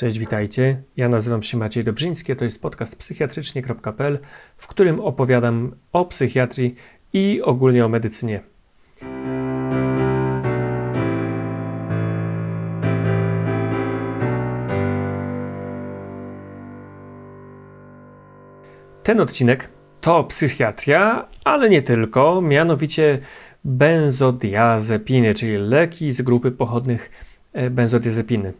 Cześć, 0.00 0.18
witajcie. 0.18 0.82
Ja 0.96 1.08
nazywam 1.08 1.42
się 1.42 1.56
Maciej 1.56 1.84
Dobrzyński, 1.84 2.36
to 2.36 2.44
jest 2.44 2.62
podcast 2.62 2.96
psychiatrycznie.pl, 2.96 4.18
w 4.56 4.66
którym 4.66 5.00
opowiadam 5.00 5.74
o 5.92 6.04
psychiatrii 6.04 6.74
i 7.12 7.42
ogólnie 7.42 7.84
o 7.84 7.88
medycynie. 7.88 8.40
Ten 19.02 19.20
odcinek 19.20 19.70
to 20.00 20.24
psychiatria, 20.24 21.28
ale 21.44 21.70
nie 21.70 21.82
tylko, 21.82 22.40
mianowicie 22.40 23.18
benzodiazepiny, 23.64 25.34
czyli 25.34 25.56
leki 25.56 26.12
z 26.12 26.22
grupy 26.22 26.50
pochodnych 26.50 27.10
e, 27.52 27.70
benzodiazepiny 27.70 28.52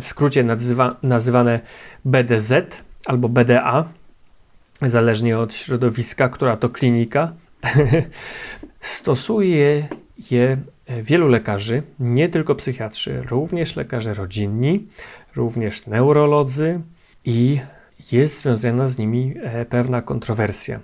w 0.00 0.06
skrócie 0.06 0.44
nazywa, 0.44 0.96
nazywane 1.02 1.60
BDZ 2.04 2.52
albo 3.06 3.28
BDA, 3.28 3.88
zależnie 4.82 5.38
od 5.38 5.54
środowiska, 5.54 6.28
która 6.28 6.56
to 6.56 6.68
klinika. 6.68 7.32
Stosuje 8.80 9.88
je 10.30 10.56
wielu 11.02 11.28
lekarzy, 11.28 11.82
nie 12.00 12.28
tylko 12.28 12.54
psychiatrzy, 12.54 13.22
również 13.22 13.76
lekarze 13.76 14.14
rodzinni, 14.14 14.86
również 15.36 15.86
neurolodzy 15.86 16.80
i 17.24 17.60
jest 18.12 18.40
związana 18.40 18.88
z 18.88 18.98
nimi 18.98 19.34
e, 19.42 19.64
pewna 19.64 20.02
kontrowersja. 20.02 20.80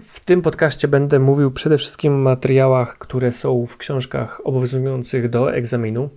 W 0.00 0.20
tym 0.20 0.42
podcaście 0.42 0.88
będę 0.88 1.18
mówił 1.18 1.50
przede 1.50 1.78
wszystkim 1.78 2.14
o 2.14 2.18
materiałach, 2.18 2.98
które 2.98 3.32
są 3.32 3.66
w 3.66 3.76
książkach 3.76 4.40
obowiązujących 4.44 5.30
do 5.30 5.54
egzaminu, 5.54 6.08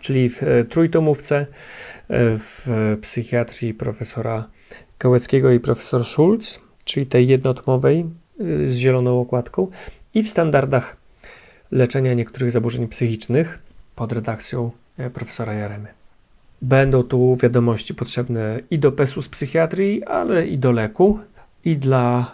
czyli 0.00 0.28
w 0.28 0.42
e, 0.42 0.64
trójtomówce 0.64 1.36
e, 1.36 1.46
w 2.38 2.68
psychiatrii 3.00 3.74
profesora 3.74 4.48
Gałeckiego 4.98 5.50
i 5.52 5.60
profesor 5.60 6.04
Schulz, 6.04 6.60
czyli 6.84 7.06
tej 7.06 7.28
jednotomowej 7.28 8.00
e, 8.00 8.68
z 8.68 8.76
zieloną 8.76 9.20
okładką 9.20 9.70
i 10.14 10.22
w 10.22 10.28
standardach 10.28 10.96
leczenia 11.70 12.14
niektórych 12.14 12.50
zaburzeń 12.50 12.88
psychicznych 12.88 13.58
pod 13.96 14.12
redakcją 14.12 14.70
profesora 15.14 15.54
Jaremy. 15.54 15.88
Będą 16.62 17.02
tu 17.02 17.36
wiadomości 17.36 17.94
potrzebne 17.94 18.60
i 18.70 18.78
do 18.78 18.92
PES-u 18.92 19.22
z 19.22 19.28
psychiatrii, 19.28 20.04
ale 20.04 20.46
i 20.46 20.58
do 20.58 20.72
leku, 20.72 21.18
i 21.64 21.76
dla 21.76 22.32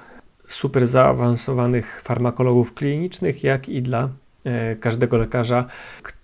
super 0.48 0.86
zaawansowanych 0.86 2.00
farmakologów 2.02 2.74
klinicznych, 2.74 3.44
jak 3.44 3.68
i 3.68 3.82
dla 3.82 4.08
każdego 4.80 5.16
lekarza, 5.16 5.66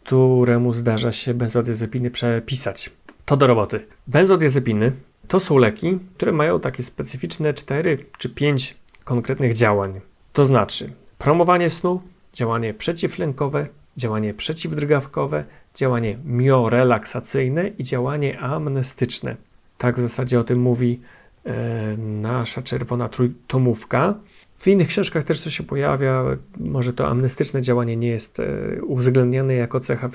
któremu 0.05 0.75
zdarza 0.75 1.13
się 1.13 1.35
benzodiazepiny 1.35 2.11
przepisać. 2.11 2.91
To 3.25 3.37
do 3.37 3.47
roboty. 3.47 3.87
Benzodiazepiny 4.07 4.93
to 5.29 5.41
są 5.41 5.59
leki, 5.59 5.99
które 6.17 6.33
mają 6.33 6.61
takie 6.61 6.83
specyficzne 6.83 7.55
4 7.55 8.07
czy 8.19 8.29
5 8.29 8.75
konkretnych 9.05 9.55
działań. 9.55 10.01
To 10.33 10.47
znaczy 10.47 10.93
promowanie 11.19 11.71
snu, 11.71 12.03
działanie 12.33 12.75
przeciwlękowe, 12.75 13.67
działanie 13.97 14.35
przeciwdrgawkowe, 14.35 15.45
działanie 15.75 16.19
miorelaksacyjne 16.25 17.69
i 17.69 17.85
działanie 17.85 18.41
amnestyczne. 18.41 19.37
Tak 19.79 19.99
w 19.99 20.03
zasadzie 20.03 20.41
o 20.41 20.45
tym 20.45 20.61
mówi 20.61 21.01
e, 21.47 21.97
nasza 21.97 22.63
czerwona 22.63 23.09
trójtomówka. 23.09 24.15
W 24.57 24.67
innych 24.69 24.89
książkach 24.89 25.25
też 25.25 25.41
to 25.41 25.51
się 25.51 25.63
pojawia, 25.63 26.25
może 26.57 26.93
to 26.93 27.09
amnestyczne 27.09 27.63
działanie 27.63 27.97
nie 27.97 28.09
jest 28.09 28.41
e, 28.41 28.83
uwzględniane 28.83 29.55
jako 29.55 29.81
cecha 29.81 30.09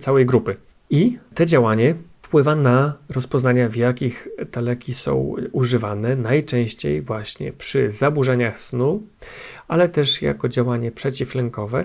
całej 0.00 0.26
grupy. 0.26 0.56
I 0.90 1.18
te 1.34 1.46
działanie 1.46 1.94
wpływa 2.22 2.56
na 2.56 2.94
rozpoznanie, 3.08 3.68
w 3.68 3.76
jakich 3.76 4.28
te 4.50 4.62
leki 4.62 4.94
są 4.94 5.34
używane, 5.52 6.16
najczęściej 6.16 7.02
właśnie 7.02 7.52
przy 7.52 7.90
zaburzeniach 7.90 8.58
snu, 8.58 9.02
ale 9.68 9.88
też 9.88 10.22
jako 10.22 10.48
działanie 10.48 10.92
przeciwlękowe, 10.92 11.84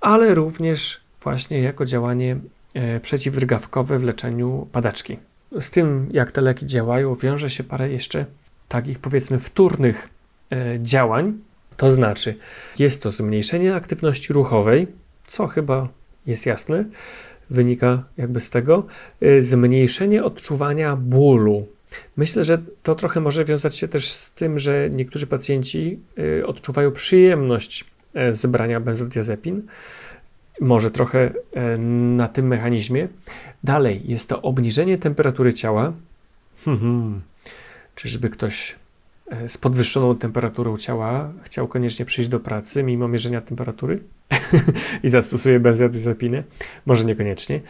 ale 0.00 0.34
również 0.34 1.00
właśnie 1.22 1.60
jako 1.60 1.84
działanie 1.84 2.36
e, 2.74 3.00
przeciwrgawkowe 3.00 3.98
w 3.98 4.02
leczeniu 4.02 4.68
padaczki. 4.72 5.18
Z 5.60 5.70
tym, 5.70 6.08
jak 6.12 6.32
te 6.32 6.40
leki 6.40 6.66
działają, 6.66 7.14
wiąże 7.14 7.50
się 7.50 7.64
parę 7.64 7.90
jeszcze 7.90 8.26
takich 8.68 8.98
powiedzmy 8.98 9.38
wtórnych 9.38 10.08
działań, 10.82 11.38
to 11.80 11.92
znaczy, 11.92 12.34
jest 12.78 13.02
to 13.02 13.10
zmniejszenie 13.10 13.74
aktywności 13.74 14.32
ruchowej, 14.32 14.86
co 15.26 15.46
chyba 15.46 15.88
jest 16.26 16.46
jasne, 16.46 16.84
wynika 17.50 18.04
jakby 18.16 18.40
z 18.40 18.50
tego, 18.50 18.86
y, 19.22 19.42
zmniejszenie 19.42 20.24
odczuwania 20.24 20.96
bólu. 20.96 21.66
Myślę, 22.16 22.44
że 22.44 22.58
to 22.82 22.94
trochę 22.94 23.20
może 23.20 23.44
wiązać 23.44 23.76
się 23.76 23.88
też 23.88 24.10
z 24.10 24.30
tym, 24.30 24.58
że 24.58 24.90
niektórzy 24.90 25.26
pacjenci 25.26 25.98
y, 26.18 26.46
odczuwają 26.46 26.92
przyjemność 26.92 27.84
e, 28.14 28.34
z 28.34 28.46
brania 28.46 28.80
benzodiazepin. 28.80 29.62
Może 30.60 30.90
trochę 30.90 31.32
e, 31.52 31.78
na 32.16 32.28
tym 32.28 32.46
mechanizmie. 32.46 33.08
Dalej 33.64 34.00
jest 34.04 34.28
to 34.28 34.42
obniżenie 34.42 34.98
temperatury 34.98 35.52
ciała. 35.52 35.92
Hmm, 36.64 36.80
hmm. 36.82 37.20
Czyżby 37.94 38.30
ktoś 38.30 38.74
E, 38.74 38.89
z 39.48 39.58
podwyższoną 39.58 40.16
temperaturą 40.16 40.76
ciała 40.76 41.32
chciał 41.42 41.68
koniecznie 41.68 42.04
przyjść 42.04 42.30
do 42.30 42.40
pracy 42.40 42.82
mimo 42.82 43.08
mierzenia 43.08 43.40
temperatury 43.40 44.02
i 45.04 45.08
zastosuje 45.08 45.60
benzodiazepinę, 45.60 46.42
może 46.86 47.04
niekoniecznie. 47.04 47.60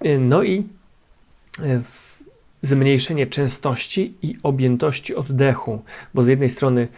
E, 0.00 0.18
no 0.18 0.42
i 0.42 0.66
e, 1.62 1.80
zmniejszenie 2.62 3.26
częstości 3.26 4.14
i 4.22 4.36
objętości 4.42 5.14
oddechu, 5.14 5.82
bo 6.14 6.22
z 6.22 6.28
jednej 6.28 6.50
strony 6.50 6.88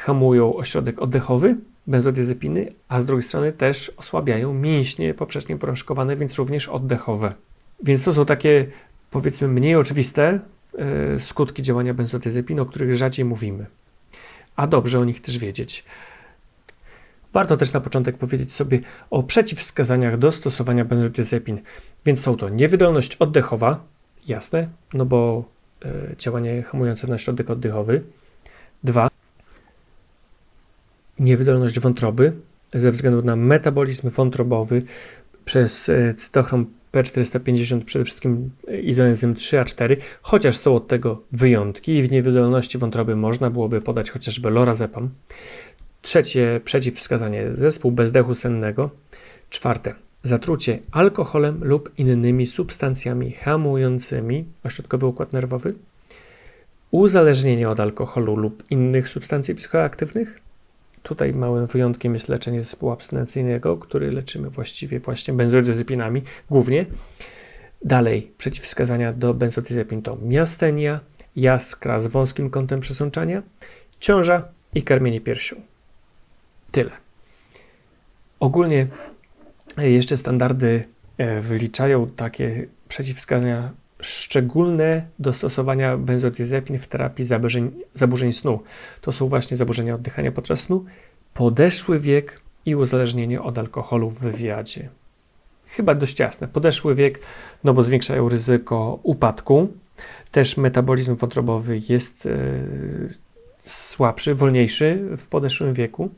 hamują 0.00 0.54
ośrodek 0.54 1.02
oddechowy 1.02 1.56
benzodiazepiny, 1.86 2.72
a 2.88 3.00
z 3.00 3.06
drugiej 3.06 3.22
strony 3.22 3.52
też 3.52 3.92
osłabiają 3.96 4.54
mięśnie 4.54 5.14
poprzecznie 5.14 5.56
prążkowane, 5.56 6.16
więc 6.16 6.34
również 6.34 6.68
oddechowe. 6.68 7.34
Więc 7.82 8.04
to 8.04 8.12
są 8.12 8.26
takie 8.26 8.66
powiedzmy 9.10 9.48
mniej 9.48 9.76
oczywiste 9.76 10.40
E, 10.40 10.59
skutki 11.18 11.62
działania 11.62 11.94
benzodiazepin, 11.94 12.60
o 12.60 12.66
których 12.66 12.96
rzadziej 12.96 13.24
mówimy. 13.24 13.66
A 14.56 14.66
dobrze 14.66 15.00
o 15.00 15.04
nich 15.04 15.20
też 15.20 15.38
wiedzieć. 15.38 15.84
Warto 17.32 17.56
też 17.56 17.72
na 17.72 17.80
początek 17.80 18.18
powiedzieć 18.18 18.52
sobie 18.52 18.80
o 19.10 19.22
przeciwwskazaniach 19.22 20.18
do 20.18 20.32
stosowania 20.32 20.84
benzodiazepin. 20.84 21.60
Więc 22.04 22.20
są 22.20 22.36
to 22.36 22.48
niewydolność 22.48 23.16
oddechowa, 23.16 23.84
jasne, 24.26 24.68
no 24.94 25.06
bo 25.06 25.44
e, 25.84 26.16
działanie 26.18 26.62
hamujące 26.62 27.06
na 27.06 27.18
środek 27.18 27.50
oddechowy. 27.50 28.02
Dwa, 28.84 29.08
niewydolność 31.18 31.80
wątroby 31.80 32.32
ze 32.74 32.90
względu 32.90 33.22
na 33.22 33.36
metabolizm 33.36 34.10
wątrobowy 34.10 34.82
przez 35.44 35.88
e, 35.88 36.14
cytochrom 36.14 36.66
P450 36.92 37.84
przede 37.84 38.04
wszystkim 38.04 38.50
izoenzym 38.82 39.34
3A4, 39.34 39.96
chociaż 40.22 40.56
są 40.56 40.76
od 40.76 40.88
tego 40.88 41.22
wyjątki 41.32 41.92
i 41.92 42.02
w 42.02 42.10
niewydolności 42.10 42.78
wątroby 42.78 43.16
można 43.16 43.50
byłoby 43.50 43.80
podać 43.80 44.10
chociażby 44.10 44.50
lorazepam. 44.50 45.10
Trzecie 46.02 46.60
przeciwwskazanie 46.64 47.46
zespół 47.54 47.92
bezdechu 47.92 48.34
sennego. 48.34 48.90
Czwarte 49.50 49.94
zatrucie 50.22 50.78
alkoholem 50.90 51.64
lub 51.64 51.90
innymi 51.98 52.46
substancjami 52.46 53.32
hamującymi 53.32 54.44
ośrodkowy 54.64 55.06
układ 55.06 55.32
nerwowy. 55.32 55.74
Uzależnienie 56.90 57.68
od 57.68 57.80
alkoholu 57.80 58.36
lub 58.36 58.64
innych 58.70 59.08
substancji 59.08 59.54
psychoaktywnych 59.54 60.40
Tutaj 61.02 61.32
małym 61.32 61.66
wyjątkiem 61.66 62.14
jest 62.14 62.28
leczenie 62.28 62.60
zespołu 62.60 62.92
abstynencyjnego, 62.92 63.76
który 63.76 64.10
leczymy 64.12 64.50
właściwie 64.50 65.00
właśnie 65.00 65.34
benzodiazepinami 65.34 66.22
głównie. 66.50 66.86
Dalej, 67.84 68.32
przeciwwskazania 68.38 69.12
do 69.12 69.34
benzodiazepin 69.34 70.02
to 70.02 70.16
miastenia, 70.16 71.00
jaskra 71.36 72.00
z 72.00 72.06
wąskim 72.06 72.50
kątem 72.50 72.80
przesączania, 72.80 73.42
ciąża 74.00 74.48
i 74.74 74.82
karmienie 74.82 75.20
piersią. 75.20 75.56
Tyle. 76.70 76.90
Ogólnie 78.40 78.86
jeszcze 79.78 80.16
standardy 80.16 80.84
e, 81.18 81.40
wyliczają 81.40 82.06
takie 82.06 82.66
przeciwwskazania 82.88 83.72
szczególne 84.02 85.06
do 85.18 85.32
stosowania 85.32 85.96
benzodiazepin 85.96 86.78
w 86.78 86.88
terapii 86.88 87.24
zaburzeń, 87.24 87.70
zaburzeń 87.94 88.32
snu. 88.32 88.60
To 89.00 89.12
są 89.12 89.28
właśnie 89.28 89.56
zaburzenia 89.56 89.94
oddychania 89.94 90.32
podczas 90.32 90.60
snu, 90.60 90.84
podeszły 91.34 92.00
wiek 92.00 92.40
i 92.66 92.74
uzależnienie 92.74 93.42
od 93.42 93.58
alkoholu 93.58 94.10
w 94.10 94.18
wywiadzie. 94.18 94.88
Chyba 95.66 95.94
dość 95.94 96.18
jasne. 96.18 96.48
Podeszły 96.48 96.94
wiek, 96.94 97.20
no 97.64 97.74
bo 97.74 97.82
zwiększają 97.82 98.28
ryzyko 98.28 98.98
upadku. 99.02 99.68
Też 100.30 100.56
metabolizm 100.56 101.16
wątrobowy 101.16 101.80
jest 101.88 102.24
yy, 102.24 103.08
słabszy, 103.66 104.34
wolniejszy 104.34 105.08
w 105.16 105.26
podeszłym 105.26 105.74
wieku. 105.74 106.10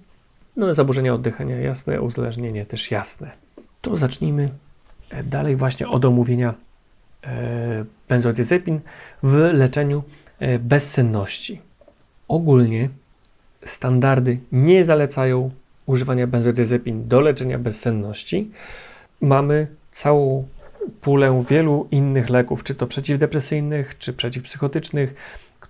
No, 0.56 0.75
zaburzenia 0.75 1.14
oddychania 1.14 1.61
jasne, 1.61 2.02
uzależnienie 2.02 2.67
też 2.67 2.90
jasne. 2.90 3.31
To 3.81 3.96
zacznijmy 3.96 4.50
e, 5.11 5.25
dalej 5.25 5.56
właśnie 5.56 5.88
od 5.88 6.05
omówienia 6.05 6.55
benzodiazepin 8.08 8.80
w 9.22 9.32
leczeniu 9.52 10.02
e, 10.38 10.58
bezsenności. 10.58 11.60
Ogólnie 12.28 12.88
standardy 13.64 14.38
nie 14.52 14.84
zalecają 14.84 15.50
używania 15.86 16.26
benzodiazepin 16.26 17.08
do 17.08 17.20
leczenia 17.20 17.58
bezsenności. 17.58 18.50
Mamy 19.20 19.66
całą 19.92 20.48
pulę 21.00 21.42
wielu 21.48 21.88
innych 21.90 22.30
leków, 22.30 22.64
czy 22.64 22.74
to 22.74 22.86
przeciwdepresyjnych, 22.86 23.98
czy 23.98 24.12
przeciwpsychotycznych, 24.12 25.14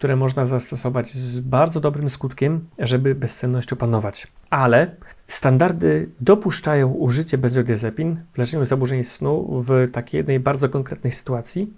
które 0.02 0.16
można 0.16 0.44
zastosować 0.44 1.12
z 1.12 1.40
bardzo 1.40 1.80
dobrym 1.80 2.10
skutkiem, 2.10 2.68
żeby 2.78 3.14
bezsenność 3.14 3.72
opanować. 3.72 4.26
Ale 4.50 4.96
standardy 5.26 6.08
dopuszczają 6.20 6.92
użycie 6.92 7.38
benzodiazepin 7.38 8.16
w 8.32 8.38
leczeniu 8.38 8.64
zaburzeń 8.64 9.04
snu 9.04 9.62
w 9.62 9.90
takiej 9.92 10.18
jednej 10.18 10.40
bardzo 10.40 10.68
konkretnej 10.68 11.12
sytuacji, 11.12 11.72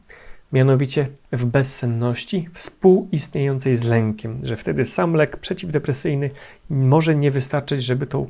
mianowicie 0.52 1.08
w 1.32 1.44
bezsenności 1.44 2.48
współistniejącej 2.52 3.74
z 3.74 3.84
lękiem, 3.84 4.40
że 4.42 4.56
wtedy 4.56 4.84
sam 4.84 5.14
lek 5.14 5.36
przeciwdepresyjny 5.36 6.30
może 6.70 7.14
nie 7.14 7.30
wystarczyć, 7.30 7.84
żeby 7.84 8.06
tą 8.06 8.26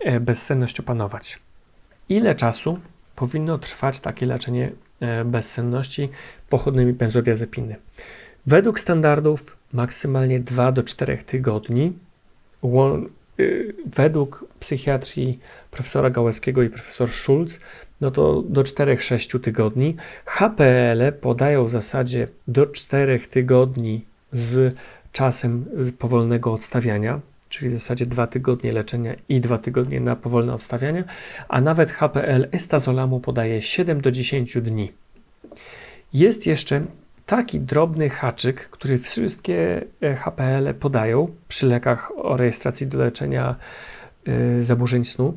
e, 0.00 0.20
bezsenność 0.20 0.80
opanować. 0.80 1.38
Ile 2.08 2.34
czasu 2.34 2.78
powinno 3.16 3.58
trwać 3.58 4.00
takie 4.00 4.26
leczenie 4.26 4.72
e, 5.00 5.24
bezsenności 5.24 6.08
pochodnymi 6.48 6.92
benzodiazepiny? 6.92 7.76
Według 8.46 8.80
standardów 8.80 9.56
maksymalnie 9.72 10.40
2 10.40 10.72
do 10.72 10.82
4 10.82 11.18
tygodni. 11.18 11.92
Y, 13.40 13.74
według 13.86 14.44
psychiatrii 14.60 15.38
profesora 15.70 16.10
Gałeckiego 16.10 16.62
i 16.62 16.70
profesor 16.70 17.10
Schulz, 17.10 17.60
no 18.00 18.10
to 18.10 18.42
do 18.42 18.62
4-6 18.62 19.40
tygodni. 19.40 19.96
HPL 20.24 21.12
podają 21.20 21.64
w 21.64 21.70
zasadzie 21.70 22.28
do 22.48 22.66
4 22.66 23.20
tygodni 23.20 24.04
z 24.32 24.74
czasem 25.12 25.64
powolnego 25.98 26.52
odstawiania, 26.52 27.20
czyli 27.48 27.70
w 27.70 27.74
zasadzie 27.74 28.06
2 28.06 28.26
tygodnie 28.26 28.72
leczenia 28.72 29.14
i 29.28 29.40
2 29.40 29.58
tygodnie 29.58 30.00
na 30.00 30.16
powolne 30.16 30.54
odstawianie, 30.54 31.04
a 31.48 31.60
nawet 31.60 31.90
HPL 31.90 32.48
estazolamu 32.52 33.20
podaje 33.20 33.62
7 33.62 34.00
do 34.00 34.10
10 34.10 34.56
dni. 34.60 34.92
Jest 36.12 36.46
jeszcze 36.46 36.84
taki 37.26 37.60
drobny 37.60 38.10
haczyk, 38.10 38.68
który 38.68 38.98
wszystkie 38.98 39.84
e, 40.02 40.16
HPL 40.16 40.74
podają 40.74 41.28
przy 41.48 41.66
lekach 41.66 42.12
o 42.16 42.36
rejestracji 42.36 42.86
do 42.86 42.98
leczenia 42.98 43.56
y, 44.28 44.64
zaburzeń 44.64 45.04
snu. 45.04 45.36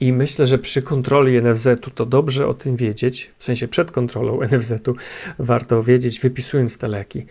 I 0.00 0.12
myślę, 0.12 0.46
że 0.46 0.58
przy 0.58 0.82
kontroli 0.82 1.42
NFZ-u 1.42 1.90
to 1.90 2.06
dobrze 2.06 2.46
o 2.46 2.54
tym 2.54 2.76
wiedzieć, 2.76 3.30
w 3.36 3.44
sensie 3.44 3.68
przed 3.68 3.90
kontrolą 3.90 4.40
NFZ-u 4.52 4.94
warto 5.38 5.82
wiedzieć, 5.82 6.20
wypisując 6.20 6.78
te 6.78 6.88
leki. 6.88 7.26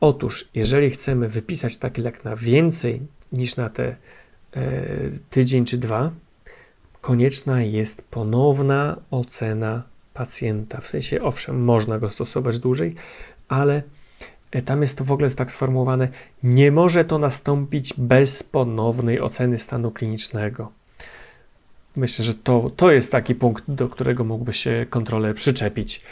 Otóż, 0.00 0.48
jeżeli 0.54 0.90
chcemy 0.90 1.28
wypisać 1.28 1.78
taki 1.78 2.02
lek 2.02 2.24
na 2.24 2.36
więcej 2.36 3.00
niż 3.32 3.56
na 3.56 3.68
te 3.70 3.84
e, 3.86 3.96
tydzień 5.30 5.64
czy 5.64 5.78
dwa, 5.78 6.10
konieczna 7.00 7.62
jest 7.62 8.02
ponowna 8.10 8.96
ocena 9.10 9.82
pacjenta. 10.16 10.80
W 10.80 10.88
sensie, 10.88 11.22
owszem, 11.22 11.64
można 11.64 11.98
go 11.98 12.10
stosować 12.10 12.58
dłużej, 12.58 12.94
ale 13.48 13.82
e, 14.50 14.62
tam 14.62 14.82
jest 14.82 14.98
to 14.98 15.04
w 15.04 15.12
ogóle 15.12 15.30
tak 15.30 15.52
sformułowane, 15.52 16.08
nie 16.42 16.72
może 16.72 17.04
to 17.04 17.18
nastąpić 17.18 17.94
bez 17.98 18.42
ponownej 18.42 19.20
oceny 19.20 19.58
stanu 19.58 19.90
klinicznego. 19.90 20.72
Myślę, 21.96 22.24
że 22.24 22.34
to, 22.34 22.70
to 22.76 22.90
jest 22.90 23.12
taki 23.12 23.34
punkt, 23.34 23.64
do 23.68 23.88
którego 23.88 24.24
mógłby 24.24 24.52
się 24.52 24.86
kontrolę 24.90 25.34
przyczepić. 25.34 26.02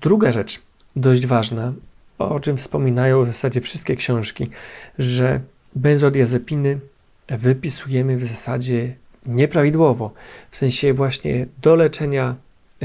Druga 0.00 0.32
rzecz, 0.32 0.62
dość 0.96 1.26
ważna, 1.26 1.72
o 2.18 2.40
czym 2.40 2.56
wspominają 2.56 3.22
w 3.22 3.26
zasadzie 3.26 3.60
wszystkie 3.60 3.96
książki, 3.96 4.50
że 4.98 5.40
benzodiazepiny 5.76 6.80
wypisujemy 7.28 8.16
w 8.16 8.24
zasadzie 8.24 8.94
nieprawidłowo. 9.26 10.12
W 10.50 10.56
sensie 10.56 10.92
właśnie 10.92 11.46
do 11.62 11.74
leczenia 11.74 12.34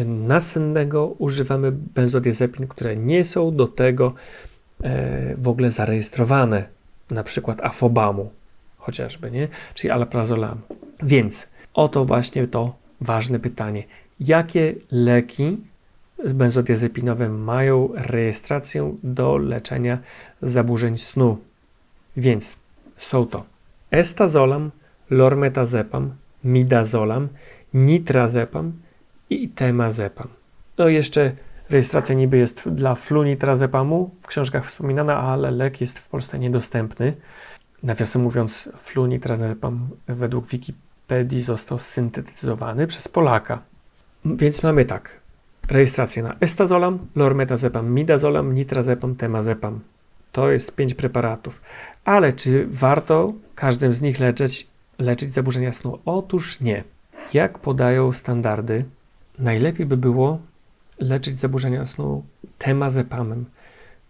nasennego 0.06 1.07
używamy 1.07 1.72
benzodiazepin, 1.72 2.68
które 2.68 2.95
nie 2.95 3.24
są 3.24 3.56
do 3.56 3.68
tego 3.68 4.13
e, 4.84 5.36
w 5.38 5.48
ogóle 5.48 5.72
zarejestrowane, 5.72 6.66
na 7.12 7.24
przykład 7.24 7.62
afobamu 7.62 8.30
chociażby, 8.78 9.31
nie? 9.31 9.48
czyli 9.74 9.92
alprazolam. 9.92 10.62
Więc 11.04 11.50
oto 11.74 12.06
właśnie 12.06 12.48
to 12.48 12.75
ważne 13.01 13.40
pytanie. 13.40 13.84
Jakie 14.19 14.75
leki 14.92 15.57
benzodiazepinowe 16.34 17.30
mają 17.30 17.90
rejestrację 17.94 18.95
do 19.04 19.38
leczenia 19.38 19.98
zaburzeń 20.42 20.98
snu? 20.98 21.38
Więc 22.18 22.57
są 22.98 23.25
to 23.25 23.44
estazolam, 23.92 24.72
lormetazepam, 25.10 26.13
midazolam, 26.44 27.28
nitrazepam, 27.74 28.72
i 29.33 29.50
temazepam. 29.50 30.27
No 30.77 30.89
i 30.89 30.94
jeszcze 30.94 31.31
rejestracja 31.69 32.15
niby 32.15 32.38
jest 32.38 32.69
dla 32.69 32.95
flunitrazepamu, 32.95 34.12
w 34.21 34.27
książkach 34.27 34.65
wspominana, 34.65 35.18
ale 35.18 35.51
lek 35.51 35.81
jest 35.81 36.00
w 36.00 36.09
Polsce 36.09 36.39
niedostępny. 36.39 37.13
Nawiasem 37.83 38.21
mówiąc, 38.21 38.69
flunitrazepam 38.77 39.89
według 40.07 40.47
Wikipedii 40.47 41.41
został 41.41 41.80
syntetyzowany 41.80 42.88
przez 42.88 43.07
Polaka. 43.07 43.62
Więc 44.25 44.63
mamy 44.63 44.85
tak, 44.85 45.19
rejestrację 45.69 46.24
na 46.24 46.35
estazolam, 46.39 47.00
lormetazepam, 47.15 47.94
midazolam, 47.94 48.56
nitrazepam, 48.56 49.15
temazepam. 49.15 49.80
To 50.31 50.51
jest 50.51 50.75
pięć 50.75 50.94
preparatów. 50.94 51.62
Ale 52.06 52.33
czy 52.33 52.68
warto 52.68 53.33
każdym 53.56 53.94
z 53.94 54.01
nich 54.01 54.19
leczyć, 54.19 54.68
leczyć 55.00 55.33
zaburzenia 55.33 55.71
snu? 55.71 56.00
Otóż 56.06 56.59
nie. 56.59 56.83
Jak 57.33 57.59
podają 57.59 58.12
standardy 58.12 58.85
najlepiej 59.39 59.85
by 59.85 59.97
było 59.97 60.39
leczyć 61.00 61.38
zaburzenia 61.38 61.85
snu 61.85 62.24
temazepamem, 62.57 63.45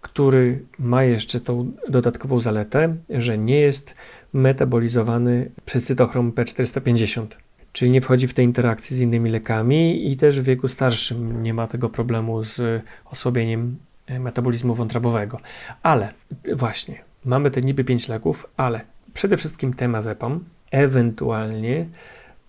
który 0.01 0.65
ma 0.79 1.03
jeszcze 1.03 1.39
tą 1.39 1.71
dodatkową 1.89 2.39
zaletę, 2.39 2.95
że 3.09 3.37
nie 3.37 3.59
jest 3.59 3.95
metabolizowany 4.33 5.51
przez 5.65 5.83
cytochrom 5.83 6.31
P450, 6.31 7.25
czyli 7.73 7.91
nie 7.91 8.01
wchodzi 8.01 8.27
w 8.27 8.33
te 8.33 8.43
interakcje 8.43 8.97
z 8.97 9.01
innymi 9.01 9.29
lekami 9.29 10.11
i 10.11 10.17
też 10.17 10.39
w 10.39 10.43
wieku 10.43 10.67
starszym 10.67 11.43
nie 11.43 11.53
ma 11.53 11.67
tego 11.67 11.89
problemu 11.89 12.43
z 12.43 12.83
osłabieniem 13.05 13.77
metabolizmu 14.19 14.75
wątrobowego. 14.75 15.39
Ale 15.83 16.13
właśnie, 16.55 17.01
mamy 17.25 17.51
te 17.51 17.61
niby 17.61 17.83
5 17.83 18.07
leków, 18.07 18.47
ale 18.57 18.81
przede 19.13 19.37
wszystkim 19.37 19.73
temazepam, 19.73 20.43
ewentualnie 20.71 21.85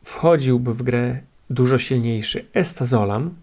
wchodziłby 0.02 0.74
w 0.74 0.82
grę 0.82 1.18
dużo 1.50 1.78
silniejszy 1.78 2.46
estazolam, 2.54 3.34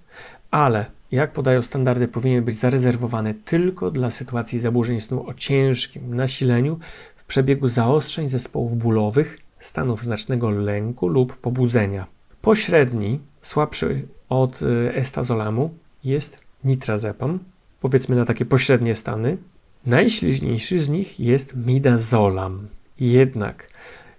ale 0.52 0.86
jak 1.12 1.32
podają 1.32 1.62
standardy, 1.62 2.08
powinien 2.08 2.44
być 2.44 2.56
zarezerwowany 2.56 3.34
tylko 3.34 3.92
dla 3.92 4.12
sytuacji 4.12 4.60
zaburzeń 4.60 5.00
snu 5.00 5.28
o 5.28 5.34
ciężkim 5.34 6.16
nasileniu 6.16 6.80
w 7.16 7.26
przebiegu 7.26 7.68
zaostrzeń 7.68 8.28
zespołów 8.28 8.78
bólowych, 8.78 9.40
stanów 9.60 10.04
znacznego 10.04 10.50
lęku 10.50 11.08
lub 11.08 11.38
pobudzenia. 11.38 12.06
Pośredni, 12.42 13.20
słabszy 13.42 14.08
od 14.30 14.62
y, 14.62 14.96
estazolamu 14.96 15.70
jest 16.04 16.40
nitrazepam, 16.64 17.40
powiedzmy 17.80 18.16
na 18.16 18.26
takie 18.26 18.46
pośrednie 18.46 18.96
stany. 18.96 19.38
Najsilniejszy 19.86 20.80
z 20.80 20.90
nich 20.90 21.20
jest 21.20 21.56
midazolam. 21.56 22.68
Jednak, 23.00 23.68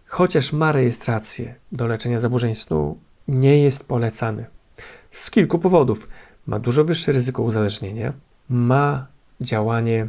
chociaż 0.07 0.53
ma 0.53 0.73
rejestrację 0.73 1.55
do 1.73 1.87
leczenia 1.87 2.19
zaburzeń 2.19 2.55
snu 2.55 2.99
nie 3.29 3.63
jest 3.63 3.89
polecany. 3.89 4.47
Z 5.11 5.31
kilku 5.31 5.59
powodów. 5.59 6.09
Ma 6.47 6.59
dużo 6.59 6.85
wyższe 6.85 7.13
ryzyko 7.13 7.43
uzależnienia, 7.43 8.13
ma 8.49 9.07
działanie 9.41 10.09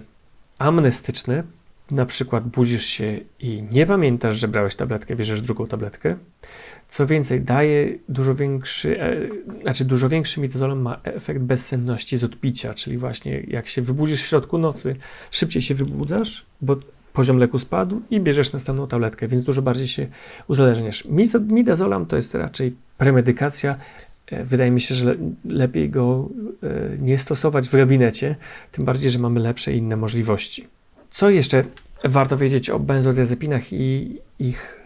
amnestyczne, 0.60 1.44
na 1.92 2.06
przykład 2.06 2.48
budzisz 2.48 2.86
się 2.86 3.20
i 3.40 3.64
nie 3.72 3.86
pamiętasz, 3.86 4.38
że 4.38 4.48
brałeś 4.48 4.76
tabletkę, 4.76 5.16
bierzesz 5.16 5.42
drugą 5.42 5.68
tabletkę. 5.68 6.16
Co 6.90 7.08
więcej, 7.08 7.42
daje 7.42 7.98
dużo 8.10 8.36
większy, 8.36 9.02
e, 9.02 9.16
znaczy 9.62 9.86
dużo 9.86 10.10
większy 10.10 10.42
mitozolem 10.42 10.82
ma 10.82 11.00
efekt 11.04 11.42
bezsenności 11.42 12.18
z 12.18 12.24
odpicia, 12.24 12.74
czyli 12.74 12.98
właśnie 12.98 13.44
jak 13.48 13.68
się 13.68 13.82
wybudzisz 13.82 14.24
w 14.24 14.28
środku 14.28 14.58
nocy, 14.58 14.96
szybciej 15.32 15.62
się 15.62 15.76
wybudzasz, 15.76 16.46
bo 16.62 16.76
poziom 17.14 17.38
leku 17.38 17.60
spadł 17.60 18.02
i 18.10 18.20
bierzesz 18.20 18.54
następną 18.54 18.88
tabletkę, 18.88 19.28
więc 19.28 19.44
dużo 19.44 19.62
bardziej 19.62 19.88
się 19.88 20.08
uzależniasz. 20.48 21.08
Midazolam 21.48 22.06
to 22.06 22.16
jest 22.16 22.36
raczej 22.36 22.76
premedykacja. 22.98 23.76
E, 24.28 24.46
wydaje 24.46 24.72
mi 24.72 24.82
się, 24.82 24.96
że 24.96 25.16
lepiej 25.46 25.90
go 25.90 26.30
e, 26.64 26.98
nie 26.98 27.20
stosować 27.20 27.70
w 27.70 27.72
gabinecie, 27.72 28.36
tym 28.72 28.86
bardziej, 28.86 29.12
że 29.12 29.20
mamy 29.20 29.40
lepsze 29.40 29.74
inne 29.74 29.96
możliwości. 29.96 30.68
Co 31.12 31.30
jeszcze 31.30 31.64
warto 32.04 32.38
wiedzieć 32.38 32.70
o 32.70 32.80
benzodiazepinach 32.80 33.74
i 33.74 34.18
ich 34.40 34.84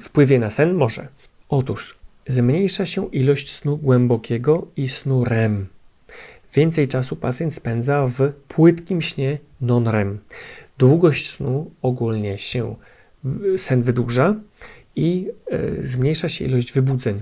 wpływie 0.00 0.38
na 0.38 0.50
sen? 0.50 0.74
Może. 0.74 1.08
Otóż 1.48 1.98
zmniejsza 2.26 2.86
się 2.86 3.10
ilość 3.10 3.52
snu 3.52 3.76
głębokiego 3.76 4.66
i 4.76 4.88
snu 4.88 5.24
REM. 5.24 5.66
więcej 6.54 6.88
czasu 6.88 7.16
pacjent 7.16 7.54
spędza 7.54 8.06
w 8.06 8.32
płytkim 8.48 9.02
śnie 9.02 9.38
non-REM. 9.60 10.18
Długość 10.78 11.30
snu 11.30 11.70
ogólnie 11.82 12.38
się 12.38 12.76
sen 13.56 13.82
wydłuża 13.82 14.34
i 14.96 15.28
y, 15.52 15.86
zmniejsza 15.86 16.28
się 16.28 16.44
ilość 16.44 16.72
wybudzeń. 16.72 17.20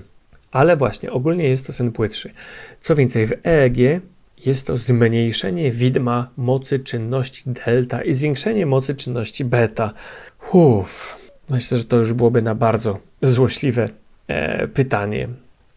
Ale 0.51 0.75
właśnie, 0.77 1.11
ogólnie 1.11 1.43
jest 1.49 1.67
to 1.67 1.73
sen 1.73 1.91
płytszy. 1.91 2.33
Co 2.81 2.95
więcej, 2.95 3.27
w 3.27 3.33
EEG 3.43 4.01
jest 4.45 4.67
to 4.67 4.77
zmniejszenie 4.77 5.71
widma 5.71 6.29
mocy 6.37 6.79
czynności 6.79 7.43
delta 7.65 8.03
i 8.03 8.13
zwiększenie 8.13 8.65
mocy 8.65 8.95
czynności 8.95 9.45
beta. 9.45 9.93
Uff, 10.51 11.17
myślę, 11.49 11.77
że 11.77 11.83
to 11.83 11.97
już 11.97 12.13
byłoby 12.13 12.41
na 12.41 12.55
bardzo 12.55 12.99
złośliwe 13.21 13.89
e, 14.27 14.67
pytanie. 14.67 15.29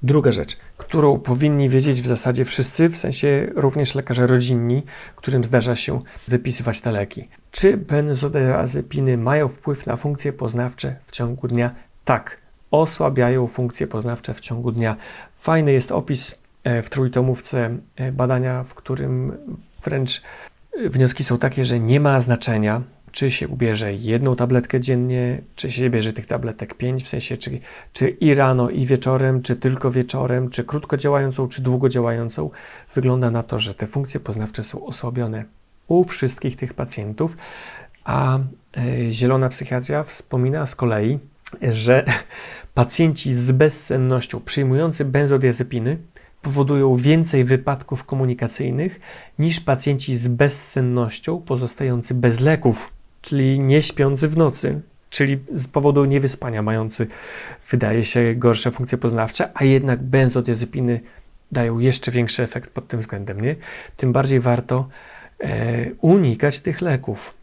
Druga 0.06 0.32
rzecz, 0.32 0.56
którą 0.76 1.18
powinni 1.18 1.68
wiedzieć 1.68 2.02
w 2.02 2.06
zasadzie 2.06 2.44
wszyscy, 2.44 2.88
w 2.88 2.96
sensie 2.96 3.48
również 3.54 3.94
lekarze 3.94 4.26
rodzinni, 4.26 4.82
którym 5.16 5.44
zdarza 5.44 5.76
się 5.76 6.00
wypisywać 6.28 6.80
te 6.80 6.92
leki. 6.92 7.28
Czy 7.50 7.76
benzodiazepiny 7.76 9.18
mają 9.18 9.48
wpływ 9.48 9.86
na 9.86 9.96
funkcje 9.96 10.32
poznawcze 10.32 10.96
w 11.06 11.10
ciągu 11.10 11.48
dnia? 11.48 11.74
Tak, 12.04 12.36
osłabiają 12.70 13.46
funkcje 13.46 13.86
poznawcze 13.86 14.34
w 14.34 14.40
ciągu 14.40 14.72
dnia. 14.72 14.96
Fajny 15.34 15.72
jest 15.72 15.92
opis 15.92 16.38
e, 16.64 16.82
w 16.82 16.90
trójtomówce 16.90 17.78
e, 17.96 18.12
badania, 18.12 18.62
w 18.64 18.74
którym 18.74 19.36
wręcz 19.84 20.22
wnioski 20.84 21.24
są 21.24 21.38
takie, 21.38 21.64
że 21.64 21.80
nie 21.80 22.00
ma 22.00 22.20
znaczenia, 22.20 22.82
czy 23.16 23.30
się 23.30 23.48
ubierze 23.48 23.94
jedną 23.94 24.36
tabletkę 24.36 24.80
dziennie, 24.80 25.42
czy 25.54 25.72
się 25.72 25.90
bierze 25.90 26.12
tych 26.12 26.26
tabletek 26.26 26.74
pięć, 26.74 27.04
w 27.04 27.08
sensie 27.08 27.36
czy, 27.36 27.58
czy 27.92 28.08
i 28.08 28.34
rano, 28.34 28.70
i 28.70 28.86
wieczorem, 28.86 29.42
czy 29.42 29.56
tylko 29.56 29.90
wieczorem, 29.90 30.50
czy 30.50 30.64
krótko 30.64 30.96
działającą, 30.96 31.48
czy 31.48 31.62
długo 31.62 31.88
działającą. 31.88 32.50
Wygląda 32.94 33.30
na 33.30 33.42
to, 33.42 33.58
że 33.58 33.74
te 33.74 33.86
funkcje 33.86 34.20
poznawcze 34.20 34.62
są 34.62 34.86
osłabione 34.86 35.44
u 35.88 36.04
wszystkich 36.04 36.56
tych 36.56 36.74
pacjentów, 36.74 37.36
a 38.04 38.38
y, 38.78 39.06
zielona 39.10 39.48
psychiatria 39.48 40.02
wspomina 40.02 40.66
z 40.66 40.76
kolei, 40.76 41.18
że 41.62 42.04
pacjenci 42.74 43.34
z 43.34 43.52
bezsennością 43.52 44.40
przyjmujący 44.40 45.04
benzodiazepiny 45.04 45.98
powodują 46.42 46.96
więcej 46.96 47.44
wypadków 47.44 48.04
komunikacyjnych 48.04 49.00
niż 49.38 49.60
pacjenci 49.60 50.16
z 50.16 50.28
bezsennością 50.28 51.40
pozostający 51.40 52.14
bez 52.14 52.40
leków 52.40 52.95
czyli 53.26 53.60
nie 53.60 53.82
śpiący 53.82 54.28
w 54.28 54.36
nocy, 54.36 54.80
czyli 55.10 55.38
z 55.52 55.68
powodu 55.68 56.04
niewyspania 56.04 56.62
mający, 56.62 57.06
wydaje 57.70 58.04
się, 58.04 58.34
gorsze 58.34 58.70
funkcje 58.70 58.98
poznawcze, 58.98 59.48
a 59.54 59.64
jednak 59.64 60.02
benzodiazepiny 60.02 61.00
dają 61.52 61.78
jeszcze 61.78 62.10
większy 62.10 62.42
efekt 62.42 62.70
pod 62.70 62.88
tym 62.88 63.00
względem, 63.00 63.40
nie? 63.40 63.56
Tym 63.96 64.12
bardziej 64.12 64.40
warto 64.40 64.88
e, 65.40 65.86
unikać 66.00 66.60
tych 66.60 66.80
leków. 66.80 67.34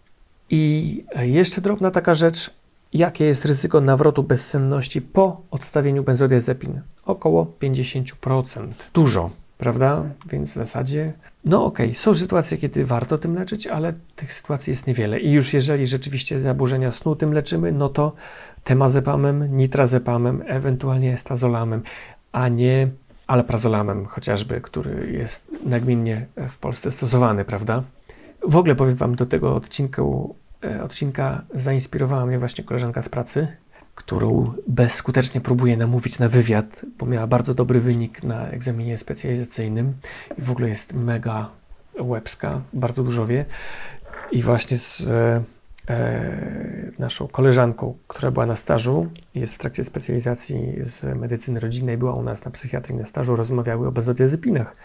I 0.50 1.04
jeszcze 1.22 1.62
drobna 1.62 1.92
taka 1.92 2.13
rzecz, 2.13 2.50
jakie 2.94 3.25
jest 3.25 3.46
ryzyko 3.46 3.82
nawrotu 3.82 4.24
bezsenności 4.24 5.02
po 5.02 5.42
odstawieniu 5.52 6.04
benzodiazepin? 6.04 6.82
Około 7.06 7.54
50%. 7.62 8.68
Dużo 8.94 9.42
prawda? 9.57 10.03
Więc 10.29 10.51
w 10.51 10.53
zasadzie, 10.53 11.13
no 11.45 11.65
okej, 11.65 11.86
okay, 11.86 11.95
są 11.95 12.15
sytuacje, 12.15 12.57
kiedy 12.57 12.86
warto 12.86 13.17
tym 13.17 13.36
leczyć, 13.36 13.67
ale 13.67 13.93
tych 14.15 14.33
sytuacji 14.33 14.72
jest 14.72 14.88
niewiele. 14.88 15.19
I 15.19 15.31
już 15.31 15.53
jeżeli 15.53 15.88
rzeczywiście 15.88 16.39
zaburzenia 16.39 16.91
snu 16.91 17.15
tym 17.15 17.33
leczymy, 17.33 17.72
no 17.72 17.89
to 17.89 18.13
temazepamem, 18.63 19.57
nitrazepamem, 19.57 20.43
ewentualnie 20.48 21.13
estazolamem, 21.13 21.83
a 22.31 22.48
nie 22.48 22.88
alprazolamem 23.27 24.05
chociażby, 24.05 24.62
który 24.62 25.12
jest 25.12 25.51
nagminnie 25.65 26.25
w 26.50 26.60
Polsce 26.60 26.91
stosowany, 26.91 27.45
prawda? 27.45 27.83
W 28.48 28.57
ogóle 28.57 28.75
powiem 28.75 28.95
Wam 28.95 29.15
do 29.15 29.25
tego 29.25 29.55
odcinku, 29.55 30.36
e, 30.63 30.83
odcinka 30.83 31.41
zainspirowała 31.53 32.25
mnie 32.25 32.39
właśnie 32.39 32.63
koleżanka 32.63 33.01
z 33.01 33.10
pracy, 33.10 33.48
którą 33.95 34.53
bezskutecznie 34.67 35.41
próbuję 35.41 35.77
namówić 35.77 36.19
na 36.19 36.29
wywiad, 36.29 36.85
bo 36.97 37.05
miała 37.05 37.27
bardzo 37.27 37.53
dobry 37.53 37.79
wynik 37.79 38.23
na 38.23 38.47
egzaminie 38.47 38.97
specjalizacyjnym 38.97 39.93
i 40.38 40.41
w 40.41 40.51
ogóle 40.51 40.69
jest 40.69 40.93
mega 40.93 41.50
łebska, 42.00 42.62
bardzo 42.73 43.03
dużo 43.03 43.27
wie. 43.27 43.45
I 44.31 44.43
właśnie 44.43 44.77
z 44.77 45.12
e, 45.12 45.43
naszą 47.00 47.28
koleżanką, 47.28 47.98
która 48.08 48.32
była 48.32 48.46
na 48.46 48.56
stażu, 48.56 49.08
jest 49.36 49.56
w 49.56 49.58
trakcie 49.58 49.84
specjalizacji 49.84 50.74
z 50.82 51.18
medycyny 51.18 51.60
rodzinnej, 51.60 51.98
była 51.98 52.13
u 52.13 52.24
nas 52.24 52.46
na 52.46 52.52
psychiatrii 52.52 52.96
na 52.96 53.06
stażu, 53.06 53.36
rozmawiały 53.36 53.88
o 53.88 53.92
benzodiazepinach. 53.92 54.75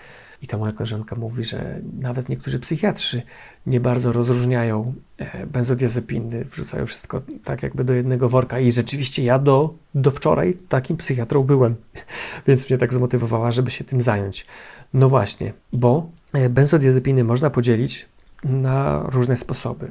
I 0.43 0.47
ta 0.47 0.59
moja 0.59 0.73
koleżanka 0.73 1.17
mówi, 1.17 1.45
że 1.45 1.81
nawet 2.01 2.29
niektórzy 2.29 2.59
psychiatrzy 2.59 3.23
nie 3.67 3.81
bardzo 3.81 4.13
rozróżniają 4.13 4.95
e, 5.19 5.47
benzodiazepiny, 5.47 6.45
wrzucają 6.45 6.87
wszystko 6.87 7.23
tak 7.45 7.63
jakby 7.63 7.85
do 7.85 7.93
jednego 7.93 8.29
worka. 8.29 8.61
I 8.61 8.71
rzeczywiście 8.71 9.25
ja 9.25 9.39
do, 9.39 9.75
do 9.95 10.11
wczoraj 10.11 10.57
takim 10.69 10.97
psychiatrą 10.97 11.43
byłem, 11.43 11.75
więc 12.47 12.71
mnie 12.71 12.79
tak 12.79 12.95
zmotywowała, 12.95 13.53
żeby 13.53 13.71
się 13.71 13.85
tym 13.85 14.03
zająć. 14.03 14.47
No 14.95 15.09
właśnie, 15.09 15.53
bo 15.73 16.11
e, 16.33 16.49
benzodiazepiny 16.49 17.25
można 17.25 17.51
podzielić 17.51 18.09
na 18.45 19.03
różne 19.09 19.37
sposoby. 19.37 19.91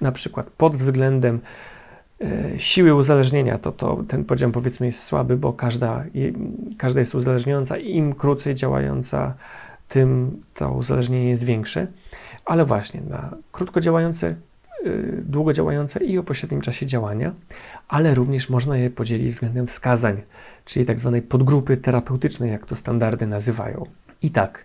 Na 0.00 0.12
przykład 0.12 0.50
pod 0.50 0.76
względem 0.76 1.40
e, 2.20 2.58
siły 2.58 2.94
uzależnienia, 2.94 3.58
to, 3.58 3.72
to 3.72 4.04
ten 4.08 4.24
podział 4.24 4.50
powiedzmy 4.50 4.86
jest 4.86 5.02
słaby, 5.02 5.36
bo 5.36 5.52
każda, 5.52 6.04
każda 6.78 7.00
jest 7.00 7.14
uzależniająca 7.14 7.78
i 7.78 7.96
im 7.96 8.14
krócej 8.14 8.54
działająca 8.54 9.34
tym 9.88 10.42
to 10.54 10.72
uzależnienie 10.72 11.28
jest 11.28 11.44
większe, 11.44 11.86
ale 12.44 12.64
właśnie 12.64 13.00
na 13.00 13.36
krótko 13.52 13.80
działające, 13.80 14.34
yy, 14.84 15.22
długo 15.26 15.52
działające 15.52 16.04
i 16.04 16.18
o 16.18 16.22
pośrednim 16.22 16.60
czasie 16.60 16.86
działania, 16.86 17.34
ale 17.88 18.14
również 18.14 18.50
można 18.50 18.76
je 18.76 18.90
podzielić 18.90 19.30
względem 19.30 19.66
wskazań, 19.66 20.22
czyli 20.64 20.86
tak 20.86 21.00
zwanej 21.00 21.22
podgrupy 21.22 21.76
terapeutycznej, 21.76 22.50
jak 22.50 22.66
to 22.66 22.74
standardy 22.74 23.26
nazywają. 23.26 23.86
I 24.22 24.30
tak, 24.30 24.64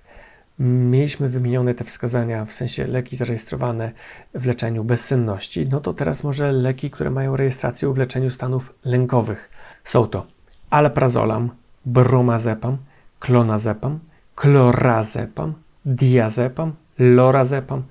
mieliśmy 0.60 1.30
wymienione 1.30 1.74
te 1.74 1.84
wskazania, 1.84 2.46
w 2.46 2.54
sensie 2.54 2.88
leki 2.88 3.18
zarejestrowane 3.18 3.92
w 4.34 4.46
leczeniu 4.46 4.84
bezsenności, 4.84 5.68
no 5.70 5.80
to 5.80 5.94
teraz 5.94 6.24
może 6.24 6.52
leki, 6.52 6.90
które 6.90 7.10
mają 7.10 7.38
rejestrację 7.38 7.94
w 7.94 7.98
leczeniu 7.98 8.30
stanów 8.30 8.74
lękowych. 8.86 9.50
Są 9.84 10.08
to 10.08 10.28
alprazolam, 10.70 11.50
bromazepam, 11.86 12.78
klonazepam, 13.20 14.00
klorazepam, 14.36 15.54
diazepam, 15.86 16.74
lorazepam, 17.00 17.84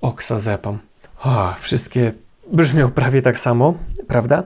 oksazepam. 0.00 0.78
O, 1.24 1.54
wszystkie 1.58 2.12
brzmią 2.52 2.90
prawie 2.90 3.22
tak 3.22 3.38
samo, 3.38 3.74
prawda? 4.08 4.44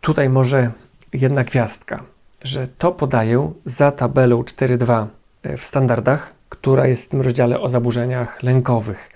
Tutaj 0.00 0.28
może 0.28 0.70
jedna 1.12 1.44
gwiazdka, 1.44 2.02
że 2.42 2.68
to 2.68 2.92
podaję 2.92 3.52
za 3.64 3.92
tabelą 3.92 4.42
4.2 4.42 5.06
e, 5.42 5.56
w 5.56 5.64
standardach, 5.64 6.37
która 6.48 6.86
jest 6.86 7.04
w 7.04 7.08
tym 7.08 7.20
rozdziale 7.20 7.60
o 7.60 7.68
zaburzeniach 7.68 8.42
lękowych. 8.42 9.10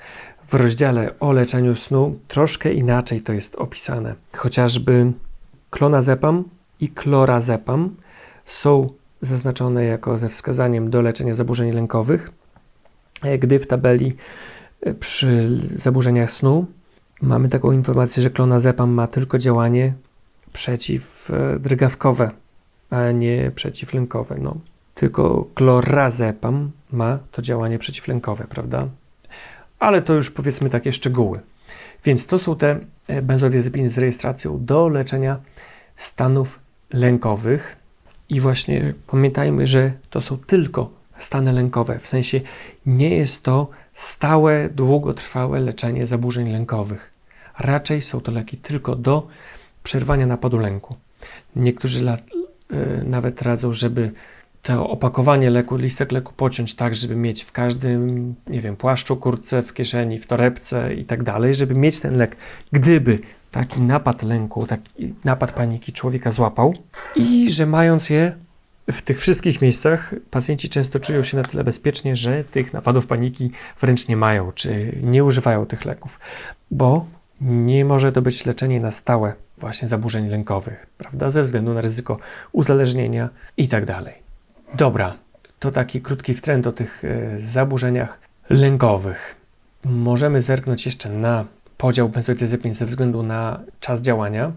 W 0.48 0.54
rozdziale 0.54 1.18
o 1.20 1.32
leczeniu 1.32 1.76
snu 1.76 2.18
troszkę 2.28 2.72
inaczej 2.72 3.20
to 3.20 3.32
jest 3.32 3.56
opisane. 3.56 4.14
Chociażby 4.36 5.12
klonazepam 5.70 6.44
i 6.80 6.88
klorazepam 6.88 7.96
są 8.44 8.88
zaznaczone 9.20 9.84
jako 9.84 10.16
ze 10.16 10.28
wskazaniem 10.28 10.90
do 10.90 11.02
leczenia 11.02 11.34
zaburzeń 11.34 11.72
lękowych, 11.72 12.30
e, 13.22 13.38
gdy 13.38 13.58
w 13.58 13.66
tabeli 13.66 14.16
e, 14.80 14.94
przy 14.94 15.58
zaburzeniach 15.60 16.30
snu 16.30 16.66
mamy 17.22 17.48
taką 17.48 17.72
informację, 17.72 18.22
że 18.22 18.30
klonazepam 18.30 18.90
ma 18.90 19.06
tylko 19.06 19.38
działanie 19.38 19.94
przeciwdrgawkowe, 20.52 22.30
a 22.90 23.10
nie 23.10 23.50
przeciwlękowe. 23.54 24.36
No. 24.40 24.56
Tylko 24.94 25.46
klorazepam 25.54 26.70
ma 26.92 27.18
to 27.32 27.42
działanie 27.42 27.78
przeciwlękowe, 27.78 28.44
prawda? 28.48 28.88
Ale 29.78 30.02
to 30.02 30.14
już 30.14 30.30
powiedzmy 30.30 30.70
takie 30.70 30.92
szczegóły. 30.92 31.40
Więc 32.04 32.26
to 32.26 32.38
są 32.38 32.56
te 32.56 32.80
e, 33.06 33.22
benzodiazepiny 33.22 33.90
z 33.90 33.98
rejestracją 33.98 34.64
do 34.64 34.88
leczenia 34.88 35.40
stanów 35.96 36.60
lękowych. 36.92 37.76
I 38.28 38.40
właśnie 38.40 38.94
pamiętajmy, 39.06 39.66
że 39.66 39.92
to 40.10 40.20
są 40.20 40.38
tylko 40.38 40.90
stany 41.18 41.52
lękowe, 41.52 41.98
w 41.98 42.06
sensie 42.06 42.40
nie 42.86 43.16
jest 43.16 43.44
to 43.44 43.68
stałe, 43.92 44.68
długotrwałe 44.68 45.60
leczenie 45.60 46.06
zaburzeń 46.06 46.52
lękowych. 46.52 47.12
Raczej 47.58 48.00
są 48.00 48.20
to 48.20 48.32
leki 48.32 48.56
tylko 48.56 48.96
do 48.96 49.26
przerwania 49.82 50.26
napadu 50.26 50.58
lęku. 50.58 50.96
Niektórzy 51.56 52.04
y, 52.04 53.04
nawet 53.04 53.42
radzą, 53.42 53.72
żeby 53.72 54.12
to 54.62 54.90
opakowanie 54.90 55.50
leku, 55.50 55.76
listek 55.76 56.12
leku 56.12 56.32
pociąć 56.36 56.74
tak, 56.74 56.94
żeby 56.94 57.16
mieć 57.16 57.42
w 57.42 57.52
każdym, 57.52 58.34
nie 58.46 58.60
wiem, 58.60 58.76
płaszczu, 58.76 59.16
kurtce, 59.16 59.62
w 59.62 59.74
kieszeni, 59.74 60.18
w 60.18 60.26
torebce 60.26 60.94
i 60.94 61.04
tak 61.04 61.22
dalej, 61.22 61.54
żeby 61.54 61.74
mieć 61.74 62.00
ten 62.00 62.16
lek, 62.16 62.36
gdyby 62.72 63.18
taki 63.50 63.80
napad 63.80 64.22
lęku, 64.22 64.66
taki 64.66 65.14
napad 65.24 65.52
paniki 65.52 65.92
człowieka 65.92 66.30
złapał 66.30 66.74
i 67.16 67.50
że 67.50 67.66
mając 67.66 68.10
je 68.10 68.32
w 68.92 69.02
tych 69.02 69.20
wszystkich 69.20 69.62
miejscach 69.62 70.14
pacjenci 70.30 70.68
często 70.68 71.00
czują 71.00 71.22
się 71.22 71.36
na 71.36 71.42
tyle 71.42 71.64
bezpiecznie, 71.64 72.16
że 72.16 72.44
tych 72.44 72.72
napadów 72.72 73.06
paniki 73.06 73.50
wręcz 73.80 74.08
nie 74.08 74.16
mają, 74.16 74.52
czy 74.52 74.98
nie 75.02 75.24
używają 75.24 75.64
tych 75.64 75.84
leków, 75.84 76.20
bo 76.70 77.06
nie 77.40 77.84
może 77.84 78.12
to 78.12 78.22
być 78.22 78.46
leczenie 78.46 78.80
na 78.80 78.90
stałe 78.90 79.34
właśnie 79.58 79.88
zaburzeń 79.88 80.28
lękowych, 80.28 80.86
prawda? 80.98 81.30
Ze 81.30 81.42
względu 81.42 81.74
na 81.74 81.80
ryzyko 81.80 82.18
uzależnienia 82.52 83.28
i 83.56 83.68
tak 83.68 83.86
dalej. 83.86 84.21
Dobra, 84.74 85.14
to 85.58 85.70
taki 85.70 86.00
krótki 86.00 86.34
wtręt 86.34 86.66
o 86.66 86.72
tych 86.72 87.04
e, 87.04 87.40
zaburzeniach 87.40 88.18
lękowych. 88.50 89.36
Możemy 89.84 90.42
zerknąć 90.42 90.86
jeszcze 90.86 91.08
na 91.08 91.44
podział 91.78 92.08
benzodiazepin 92.08 92.74
ze 92.74 92.86
względu 92.86 93.22
na 93.22 93.60
czas 93.80 94.00
działania. 94.00 94.52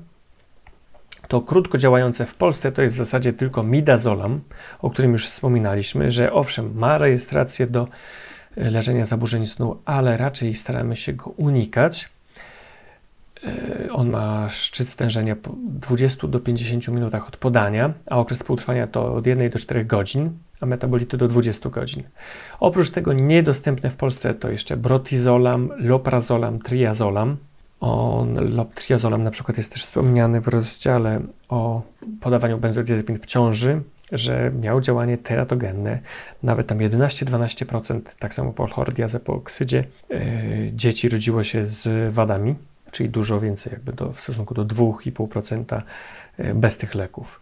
To 1.27 1.41
krótko 1.41 1.77
działające 1.77 2.25
w 2.25 2.35
Polsce 2.35 2.71
to 2.71 2.81
jest 2.81 2.95
w 2.95 2.97
zasadzie 2.97 3.33
tylko 3.33 3.63
midazolam, 3.63 4.41
o 4.79 4.89
którym 4.89 5.11
już 5.11 5.27
wspominaliśmy, 5.27 6.11
że 6.11 6.33
owszem, 6.33 6.77
ma 6.77 6.97
rejestrację 6.97 7.67
do 7.67 7.87
e, 8.57 8.71
leczenia 8.71 9.05
zaburzeń 9.05 9.45
snu, 9.45 9.77
ale 9.85 10.17
raczej 10.17 10.55
staramy 10.55 10.95
się 10.95 11.13
go 11.13 11.29
unikać. 11.29 12.09
E, 13.43 13.91
on 13.91 14.09
ma 14.09 14.49
szczyt 14.49 14.89
stężenia 14.89 15.35
po 15.35 15.55
20 15.57 16.27
do 16.27 16.39
50 16.39 16.87
minutach 16.87 17.27
od 17.27 17.37
podania, 17.37 17.93
a 18.05 18.17
okres 18.17 18.43
półtrwania 18.43 18.87
to 18.87 19.13
od 19.13 19.27
1 19.27 19.49
do 19.49 19.59
4 19.59 19.85
godzin, 19.85 20.31
a 20.61 20.65
metabolity 20.65 21.17
do 21.17 21.27
20 21.27 21.69
godzin. 21.69 22.03
Oprócz 22.59 22.89
tego 22.89 23.13
niedostępne 23.13 23.89
w 23.89 23.95
Polsce 23.95 24.35
to 24.35 24.49
jeszcze 24.49 24.77
brotizolam, 24.77 25.69
loprazolam, 25.77 26.59
triazolam. 26.59 27.37
On, 27.79 28.37
triazolam 28.75 29.23
na 29.23 29.31
przykład 29.31 29.57
jest 29.57 29.73
też 29.73 29.81
wspomniany 29.81 30.41
w 30.41 30.47
rozdziale 30.47 31.21
o 31.49 31.81
podawaniu 32.21 32.57
benzodiazepin 32.57 33.19
w 33.19 33.25
ciąży, 33.25 33.81
że 34.11 34.51
miał 34.61 34.81
działanie 34.81 35.17
teratogenne, 35.17 35.99
nawet 36.43 36.67
tam 36.67 36.77
11-12%, 36.77 38.01
tak 38.19 38.33
samo 38.33 38.53
po 38.53 38.67
chlordiazepoksydzie, 38.67 39.83
yy, 40.09 40.19
dzieci 40.73 41.09
rodziło 41.09 41.43
się 41.43 41.63
z 41.63 42.13
wadami 42.13 42.55
czyli 42.95 43.09
dużo 43.09 43.39
więcej 43.39 43.73
jakby 43.73 43.93
do, 43.93 44.11
w 44.11 44.21
stosunku 44.21 44.53
do 44.53 44.65
2,5% 44.65 45.81
e, 46.37 46.53
bez 46.53 46.77
tych 46.77 46.95
leków. 46.95 47.41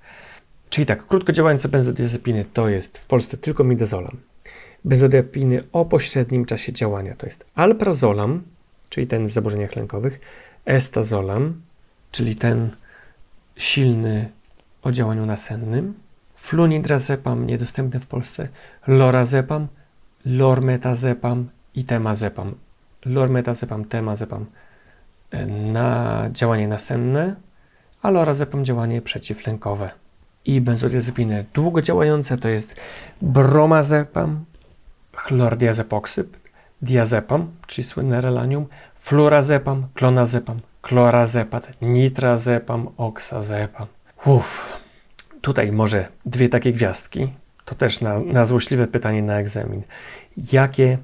Czyli 0.69 0.85
tak, 0.85 1.07
krótko 1.07 1.31
działające 1.31 1.69
benzodiazepiny 1.69 2.45
to 2.53 2.69
jest 2.69 2.97
w 2.97 3.05
Polsce 3.05 3.37
tylko 3.37 3.63
midazolam. 3.63 4.17
Benzodiazepiny 4.85 5.63
o 5.71 5.85
pośrednim 5.85 6.45
czasie 6.45 6.73
działania 6.73 7.15
to 7.15 7.25
jest 7.25 7.45
alprazolam, 7.55 8.43
czyli 8.89 9.07
ten 9.07 9.27
w 9.27 9.31
zaburzeniach 9.31 9.75
lękowych, 9.75 10.19
estazolam, 10.65 11.61
czyli 12.11 12.35
ten 12.35 12.75
silny 13.57 14.29
o 14.81 14.91
działaniu 14.91 15.25
nasennym, 15.25 15.93
flunidrazepam 16.35 17.47
niedostępny 17.47 17.99
w 17.99 18.07
Polsce, 18.07 18.47
lorazepam, 18.87 19.67
lormetazepam 20.25 21.49
i 21.75 21.83
temazepam. 21.83 22.55
Lormetazepam, 23.05 23.85
temazepam 23.85 24.45
na 25.47 26.29
działanie 26.31 26.67
nasenne, 26.67 27.35
a 28.01 28.09
lorazepam 28.09 28.65
działanie 28.65 29.01
przeciwlękowe. 29.01 29.89
I 30.45 30.61
benzodiazepiny 30.61 31.45
długodziałające 31.53 32.37
to 32.37 32.49
jest 32.49 32.75
bromazepam, 33.21 34.45
chlordiazepoksyp, 35.15 36.37
diazepam, 36.81 37.51
czyli 37.67 37.87
słynne 37.87 38.21
relanium, 38.21 38.65
flurazepam, 38.95 39.87
klonazepam, 39.93 40.59
klorazepat, 40.81 41.67
nitrazepam, 41.81 42.89
oksazepam. 42.97 43.87
Uff, 44.25 44.77
tutaj 45.41 45.71
może 45.71 46.07
dwie 46.25 46.49
takie 46.49 46.73
gwiazdki. 46.73 47.33
To 47.65 47.75
też 47.75 48.01
na, 48.01 48.19
na 48.19 48.45
złośliwe 48.45 48.87
pytanie 48.87 49.23
na 49.23 49.39
egzamin. 49.39 49.81
Jakie 50.51 50.97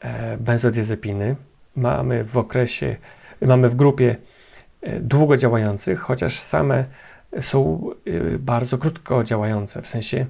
e, 0.00 0.36
benzodiazepiny 0.36 1.36
mamy 1.76 2.24
w 2.24 2.38
okresie 2.38 2.96
mamy 3.46 3.68
w 3.68 3.76
grupie 3.76 4.16
e, 4.82 5.00
długo 5.00 5.36
działających, 5.36 6.00
chociaż 6.00 6.38
same 6.38 6.84
są 7.40 7.90
e, 8.06 8.38
bardzo 8.38 8.78
krótko 8.78 9.24
działające, 9.24 9.82
w 9.82 9.86
sensie 9.86 10.26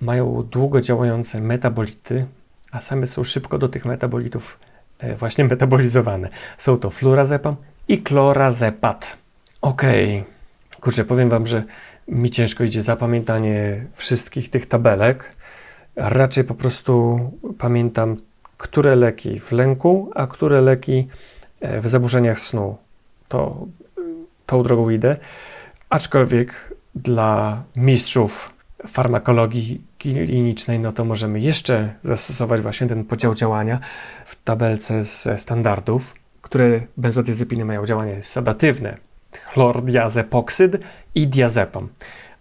mają 0.00 0.42
długo 0.42 0.80
działające 0.80 1.40
metabolity, 1.40 2.26
a 2.70 2.80
same 2.80 3.06
są 3.06 3.24
szybko 3.24 3.58
do 3.58 3.68
tych 3.68 3.84
metabolitów 3.84 4.58
e, 4.98 5.16
właśnie 5.16 5.44
metabolizowane. 5.54 6.28
Są 6.58 6.78
to 6.78 6.90
flurazepam 6.90 7.56
i 7.88 8.02
klorazepat. 8.02 9.16
Okej, 9.60 10.20
okay. 10.20 10.80
kurczę, 10.80 11.04
powiem 11.04 11.28
Wam, 11.28 11.46
że 11.46 11.64
mi 12.08 12.30
ciężko 12.30 12.64
idzie 12.64 12.82
zapamiętanie 12.82 13.86
wszystkich 13.92 14.50
tych 14.50 14.66
tabelek. 14.66 15.36
Raczej 15.96 16.44
po 16.44 16.54
prostu 16.54 17.20
pamiętam, 17.58 18.16
które 18.56 18.96
leki 18.96 19.40
w 19.40 19.52
lęku, 19.52 20.10
a 20.14 20.26
które 20.26 20.60
leki 20.60 21.08
w 21.60 21.88
zaburzeniach 21.88 22.40
snu. 22.40 22.76
To 23.28 23.66
tą 24.46 24.62
drogą 24.62 24.90
idę. 24.90 25.16
Aczkolwiek 25.90 26.74
dla 26.94 27.62
mistrzów 27.76 28.52
farmakologii 28.86 29.82
klinicznej, 29.98 30.80
no 30.80 30.92
to 30.92 31.04
możemy 31.04 31.40
jeszcze 31.40 31.94
zastosować 32.04 32.60
właśnie 32.60 32.86
ten 32.86 33.04
podział 33.04 33.34
działania 33.34 33.80
w 34.24 34.42
tabelce 34.42 35.02
ze 35.02 35.38
standardów, 35.38 36.14
które 36.42 36.80
benzodiazepiny 36.96 37.64
mają 37.64 37.86
działanie 37.86 38.22
sedatywne, 38.22 38.96
chlordiazepoksyd 39.32 40.78
i 41.14 41.28
diazepam, 41.28 41.88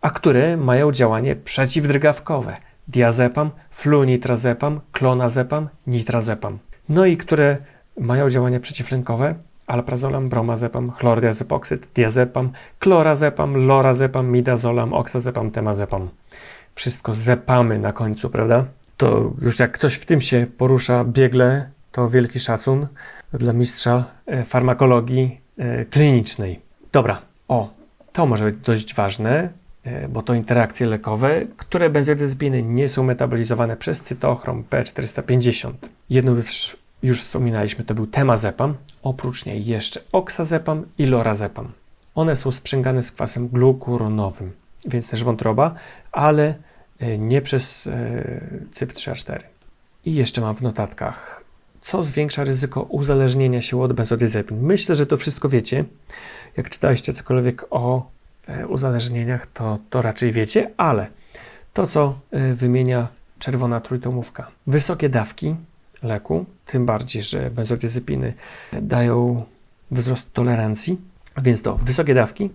a 0.01 0.09
które 0.09 0.57
mają 0.57 0.91
działanie 0.91 1.35
przeciwdrgawkowe, 1.35 2.57
diazepam, 2.87 3.51
flunitrazepam, 3.71 4.81
klonazepam, 4.91 5.69
nitrazepam. 5.87 6.59
No 6.89 7.05
i 7.05 7.17
które 7.17 7.57
mają 7.99 8.29
działanie 8.29 8.59
przeciwlękowe 8.59 9.35
alprazolam, 9.69 10.29
bromazepam, 10.29 10.91
chlordiazepoksyd, 10.91 11.87
diazepam, 11.95 12.51
klorazepam, 12.79 13.67
lorazepam, 13.67 14.31
midazolam, 14.31 14.93
oksazepam, 14.93 15.51
temazepam. 15.51 16.09
Wszystko 16.75 17.15
zepamy 17.15 17.79
na 17.79 17.93
końcu, 17.93 18.29
prawda? 18.29 18.65
To 18.97 19.31
już 19.41 19.59
jak 19.59 19.71
ktoś 19.71 19.95
w 19.95 20.05
tym 20.05 20.21
się 20.21 20.47
porusza 20.57 21.03
biegle, 21.03 21.69
to 21.91 22.09
wielki 22.09 22.39
szacun 22.39 22.87
dla 23.33 23.53
mistrza 23.53 24.05
e, 24.25 24.45
farmakologii 24.45 25.41
e, 25.57 25.85
klinicznej. 25.85 26.59
Dobra, 26.91 27.21
o, 27.47 27.73
to 28.13 28.25
może 28.25 28.45
być 28.45 28.55
dość 28.55 28.95
ważne, 28.95 29.49
e, 29.83 30.07
bo 30.07 30.21
to 30.21 30.33
interakcje 30.33 30.87
lekowe, 30.87 31.45
które 31.57 31.89
benzodiazepiny 31.89 32.63
nie 32.63 32.87
są 32.87 33.03
metabolizowane 33.03 33.77
przez 33.77 34.01
cytochrom 34.01 34.63
P450. 34.69 35.71
Jedną 36.09 36.35
już 37.03 37.21
wspominaliśmy, 37.21 37.85
to 37.85 37.95
był 37.95 38.07
temazepam, 38.07 38.75
oprócz 39.03 39.45
niej 39.45 39.65
jeszcze 39.65 40.01
oksazepam 40.11 40.85
i 40.97 41.05
lorazepam. 41.05 41.71
One 42.15 42.35
są 42.35 42.51
sprzęgane 42.51 43.03
z 43.03 43.11
kwasem 43.11 43.47
glukuronowym, 43.47 44.51
więc 44.87 45.09
też 45.09 45.23
wątroba, 45.23 45.75
ale 46.11 46.55
e, 46.99 47.17
nie 47.17 47.41
przez 47.41 47.87
e, 47.87 48.23
CYP3A4. 48.73 49.39
I 50.05 50.15
jeszcze 50.15 50.41
mam 50.41 50.55
w 50.55 50.61
notatkach, 50.61 51.43
co 51.81 52.03
zwiększa 52.03 52.43
ryzyko 52.43 52.81
uzależnienia 52.81 53.61
się 53.61 53.81
od 53.81 53.93
benzodiazepin. 53.93 54.61
Myślę, 54.61 54.95
że 54.95 55.05
to 55.05 55.17
wszystko 55.17 55.49
wiecie. 55.49 55.85
Jak 56.57 56.69
czytaliście 56.69 57.13
cokolwiek 57.13 57.65
o 57.69 58.09
e, 58.47 58.67
uzależnieniach, 58.67 59.47
to, 59.47 59.79
to 59.89 60.01
raczej 60.01 60.31
wiecie, 60.31 60.71
ale 60.77 61.07
to, 61.73 61.87
co 61.87 62.19
wymienia 62.53 63.07
czerwona 63.39 63.79
trójtomówka. 63.79 64.47
Wysokie 64.67 65.09
dawki 65.09 65.55
leku, 66.03 66.45
tym 66.65 66.85
bardziej, 66.85 67.23
że 67.23 67.51
benzodiazepiny 67.51 68.33
dają 68.81 69.43
wzrost 69.91 70.33
tolerancji, 70.33 70.97
więc 71.41 71.61
to 71.61 71.75
wysokie 71.75 72.13
dawki, 72.13 72.49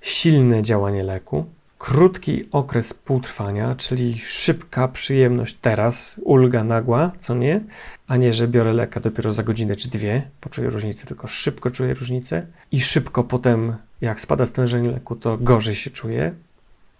silne 0.00 0.62
działanie 0.62 1.02
leku, 1.02 1.44
krótki 1.78 2.48
okres 2.52 2.94
półtrwania, 2.94 3.74
czyli 3.74 4.18
szybka 4.18 4.88
przyjemność 4.88 5.56
teraz, 5.60 6.20
ulga 6.24 6.64
nagła, 6.64 7.12
co 7.18 7.34
nie, 7.34 7.60
a 8.06 8.16
nie, 8.16 8.32
że 8.32 8.48
biorę 8.48 8.72
leka 8.72 9.00
dopiero 9.00 9.32
za 9.32 9.42
godzinę 9.42 9.76
czy 9.76 9.90
dwie, 9.90 10.22
poczuję 10.40 10.70
różnicę, 10.70 11.06
tylko 11.06 11.28
szybko 11.28 11.70
czuję 11.70 11.94
różnicę 11.94 12.46
i 12.72 12.80
szybko 12.80 13.24
potem, 13.24 13.76
jak 14.00 14.20
spada 14.20 14.46
stężenie 14.46 14.90
leku, 14.90 15.16
to 15.16 15.38
gorzej 15.38 15.74
się 15.74 15.90
czuję. 15.90 16.34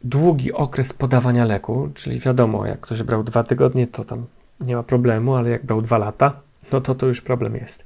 Długi 0.04 0.52
okres 0.52 0.92
podawania 0.92 1.44
leku, 1.44 1.88
czyli 1.94 2.20
wiadomo, 2.20 2.66
jak 2.66 2.80
ktoś 2.80 3.02
brał 3.02 3.24
dwa 3.24 3.44
tygodnie, 3.44 3.88
to 3.88 4.04
tam 4.04 4.26
nie 4.60 4.76
ma 4.76 4.82
problemu, 4.82 5.34
ale 5.34 5.50
jak 5.50 5.66
brał 5.66 5.82
dwa 5.82 5.98
lata, 5.98 6.40
no 6.72 6.80
to 6.80 6.94
to 6.94 7.06
już 7.06 7.20
problem 7.20 7.56
jest. 7.56 7.84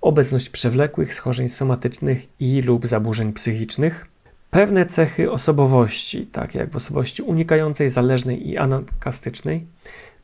Obecność 0.00 0.50
przewlekłych 0.50 1.14
schorzeń 1.14 1.48
somatycznych 1.48 2.40
i 2.40 2.62
lub 2.62 2.86
zaburzeń 2.86 3.32
psychicznych. 3.32 4.06
Pewne 4.50 4.86
cechy 4.86 5.32
osobowości, 5.32 6.26
tak 6.26 6.54
jak 6.54 6.70
w 6.70 6.76
osobowości 6.76 7.22
unikającej, 7.22 7.88
zależnej 7.88 8.48
i 8.48 8.58
anakastycznej. 8.58 9.66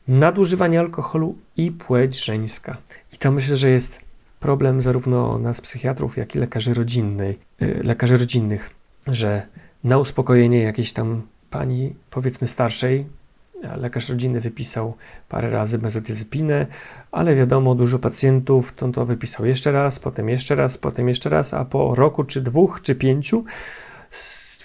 Nadużywanie 0.07 0.79
alkoholu 0.79 1.37
i 1.57 1.71
płeć 1.71 2.25
żeńska. 2.25 2.77
I 3.13 3.17
to 3.17 3.31
myślę, 3.31 3.57
że 3.57 3.69
jest 3.69 3.99
problem 4.39 4.81
zarówno 4.81 5.39
nas 5.39 5.61
psychiatrów, 5.61 6.17
jak 6.17 6.35
i 6.35 6.39
lekarzy, 6.39 6.73
rodzinnej, 6.73 7.39
y, 7.61 7.81
lekarzy 7.83 8.17
rodzinnych, 8.17 8.69
że 9.07 9.47
na 9.83 9.97
uspokojenie 9.97 10.63
jakiejś 10.63 10.93
tam 10.93 11.21
pani, 11.49 11.95
powiedzmy 12.09 12.47
starszej, 12.47 13.05
lekarz 13.77 14.09
rodzinny 14.09 14.39
wypisał 14.39 14.93
parę 15.29 15.49
razy 15.49 15.79
benzodiazepinę, 15.79 16.67
ale 17.11 17.35
wiadomo, 17.35 17.75
dużo 17.75 17.99
pacjentów 17.99 18.73
to, 18.73 18.89
to 18.89 19.05
wypisał 19.05 19.45
jeszcze 19.45 19.71
raz, 19.71 19.99
potem 19.99 20.29
jeszcze 20.29 20.55
raz, 20.55 20.77
potem 20.77 21.07
jeszcze 21.07 21.29
raz, 21.29 21.53
a 21.53 21.65
po 21.65 21.95
roku 21.95 22.23
czy 22.23 22.41
dwóch, 22.41 22.81
czy 22.81 22.95
pięciu 22.95 23.45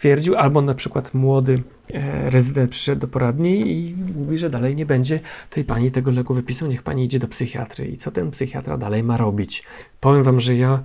stwierdził, 0.02 0.36
albo 0.36 0.62
na 0.62 0.74
przykład 0.74 1.14
młody 1.14 1.62
e, 1.94 2.30
rezydent 2.30 2.70
przyszedł 2.70 3.00
do 3.00 3.08
poradni 3.08 3.72
i 3.72 3.96
mówi, 4.16 4.38
że 4.38 4.50
dalej 4.50 4.76
nie 4.76 4.86
będzie 4.86 5.20
tej 5.50 5.64
pani 5.64 5.90
tego 5.90 6.10
leku 6.10 6.34
wypisał, 6.34 6.68
niech 6.68 6.82
pani 6.82 7.04
idzie 7.04 7.18
do 7.18 7.28
psychiatry. 7.28 7.86
I 7.86 7.96
co 7.96 8.10
ten 8.10 8.30
psychiatra 8.30 8.78
dalej 8.78 9.02
ma 9.02 9.16
robić? 9.16 9.64
Powiem 10.00 10.22
wam, 10.22 10.40
że 10.40 10.56
ja 10.56 10.84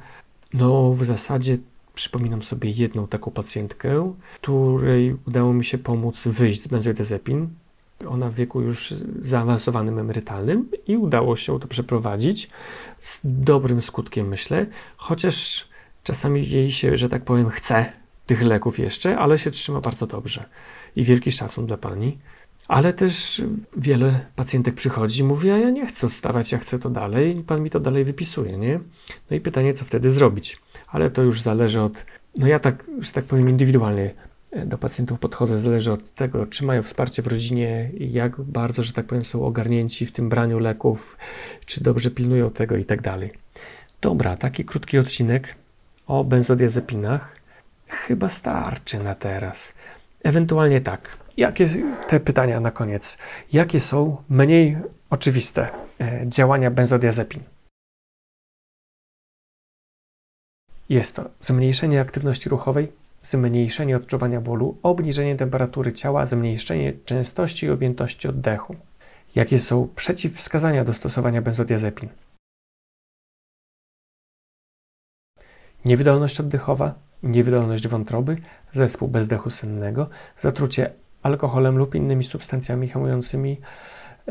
no 0.54 0.94
w 0.94 1.06
zasadzie 1.06 1.58
przypominam 1.96 2.44
sobie 2.44 2.72
jedną 2.72 3.08
taką 3.08 3.32
pacjentkę, 3.32 4.14
której 4.42 5.18
udało 5.28 5.54
mi 5.54 5.66
się 5.66 5.78
pomóc 5.78 6.28
wyjść 6.28 6.64
z 6.64 6.68
benzodiazepin. 6.68 7.50
Ona 8.10 8.30
w 8.30 8.34
wieku 8.34 8.62
już 8.62 8.94
zaawansowanym 9.22 10.00
emerytalnym 10.00 10.70
i 10.88 10.98
udało 10.98 11.36
się 11.36 11.60
to 11.60 11.68
przeprowadzić 11.68 12.50
z 13.00 13.20
dobrym 13.24 13.82
skutkiem, 13.82 14.28
myślę, 14.28 14.66
chociaż 14.98 15.68
czasami 16.04 16.50
jej 16.50 16.72
się, 16.72 16.98
że 16.98 17.10
tak 17.10 17.24
powiem, 17.24 17.50
chce 17.50 17.92
tych 18.26 18.42
leków 18.42 18.80
jeszcze, 18.80 19.18
ale 19.18 19.38
się 19.38 19.52
trzyma 19.52 19.82
bardzo 19.82 20.08
dobrze. 20.08 20.46
I 20.96 21.04
wielki 21.04 21.32
szacun 21.32 21.66
dla 21.66 21.78
pani. 21.78 22.18
Ale 22.68 22.94
też 22.94 23.42
wiele 23.78 24.26
pacjentek 24.36 24.76
przychodzi 24.76 25.22
i 25.22 25.24
mówi, 25.24 25.50
a 25.50 25.58
ja 25.58 25.70
nie 25.70 25.86
chcę 25.86 26.08
odstawać, 26.08 26.52
ja 26.52 26.58
chcę 26.58 26.80
to 26.80 26.90
dalej 26.90 27.38
i 27.38 27.44
pan 27.44 27.62
mi 27.64 27.70
to 27.70 27.80
dalej 27.80 28.04
wypisuje, 28.04 28.58
nie? 28.58 28.80
No 29.30 29.38
i 29.38 29.40
pytanie, 29.40 29.74
co 29.74 29.86
wtedy 29.86 30.10
zrobić? 30.10 30.58
Ale 30.88 31.10
to 31.10 31.22
już 31.22 31.42
zależy 31.42 31.82
od, 31.82 32.06
no 32.38 32.48
ja 32.48 32.60
tak, 32.60 32.86
że 33.00 33.12
tak 33.12 33.26
powiem, 33.26 33.50
indywidualnie 33.50 34.14
do 34.66 34.78
pacjentów 34.78 35.20
podchodzę, 35.20 35.58
zależy 35.58 35.92
od 35.92 36.16
tego, 36.16 36.46
czy 36.46 36.66
mają 36.66 36.84
wsparcie 36.84 37.22
w 37.22 37.28
rodzinie, 37.28 37.92
jak 38.00 38.42
bardzo, 38.42 38.84
że 38.84 38.94
tak 38.94 39.06
powiem, 39.06 39.26
są 39.26 39.46
ogarnięci 39.46 40.06
w 40.06 40.12
tym 40.12 40.30
braniu 40.30 40.60
leków, 40.60 41.18
czy 41.66 41.84
dobrze 41.84 42.12
pilnują 42.12 42.52
tego 42.52 42.76
i 42.76 42.86
tak 42.86 43.02
dalej. 43.02 43.32
Dobra, 44.02 44.38
taki 44.38 44.66
krótki 44.66 44.98
odcinek 44.98 45.56
o 46.08 46.24
benzodiazepinach 46.24 47.36
chyba 47.88 48.30
starczy 48.30 49.00
na 49.00 49.16
teraz. 49.16 49.74
Ewentualnie 50.24 50.82
tak. 50.82 51.18
Jakie 51.38 51.68
te 52.08 52.20
pytania 52.20 52.60
na 52.60 52.72
koniec? 52.72 53.18
Jakie 53.54 53.80
są 53.80 54.18
mniej 54.30 54.78
oczywiste 55.10 55.70
e, 56.02 56.26
działania 56.28 56.72
benzodiazepin? 56.72 57.44
Jest 60.90 61.16
to 61.16 61.30
zmniejszenie 61.40 62.02
aktywności 62.02 62.50
ruchowej, 62.50 62.92
zmniejszenie 63.30 63.98
odczuwania 63.98 64.42
bólu, 64.42 64.78
obniżenie 64.84 65.36
temperatury 65.36 65.94
ciała, 65.94 66.26
zmniejszenie 66.26 66.94
częstości 67.06 67.66
i 67.66 67.70
objętości 67.70 68.28
oddechu. 68.28 68.76
Jakie 69.36 69.60
są 69.60 69.88
przeciwwskazania 69.96 70.84
do 70.84 70.94
stosowania 70.94 71.42
benzodiazepin? 71.42 72.10
Niewydolność 75.86 76.40
oddechowa, 76.40 76.96
niewydolność 77.24 77.88
wątroby, 77.88 78.38
zespół 78.72 79.08
bezdechu 79.08 79.50
sennego, 79.50 80.10
zatrucie 80.38 80.94
alkoholem 81.24 81.78
lub 81.78 81.96
innymi 81.96 82.24
substancjami 82.24 82.88
hamującymi 82.88 83.62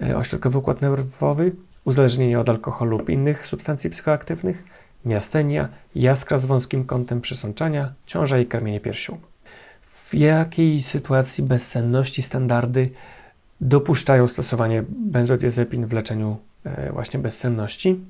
e, 0.03 0.17
ośrodkowy 0.17 0.59
układ 0.59 0.81
nerwowy, 0.81 1.53
uzależnienie 1.85 2.41
od 2.41 2.49
alkoholu 2.49 2.99
lub 2.99 3.11
innych 3.11 3.47
substancji 3.47 3.91
psychoaktywnych, 3.91 4.65
miastenia, 5.07 5.69
jaskra 5.95 6.39
z 6.39 6.47
wąskim 6.47 6.85
kątem 6.85 7.21
przesączania, 7.21 7.95
ciąża 8.07 8.39
i 8.39 8.47
karmienie 8.47 8.81
piersią. 8.81 9.19
W 9.83 10.15
jakiej 10.15 10.83
sytuacji 10.83 11.45
bezsenności 11.45 12.23
standardy 12.23 12.91
dopuszczają 13.61 14.29
stosowanie 14.29 14.85
benzodiazepin 14.89 15.87
w 15.87 15.93
leczeniu 15.93 16.37
e, 16.65 16.93
właśnie 16.93 17.21
bezsenności? 17.21 18.01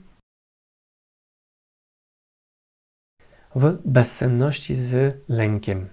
W 3.54 3.78
bezsenności 3.85 4.74
z 4.74 5.16
lękiem. 5.28 5.88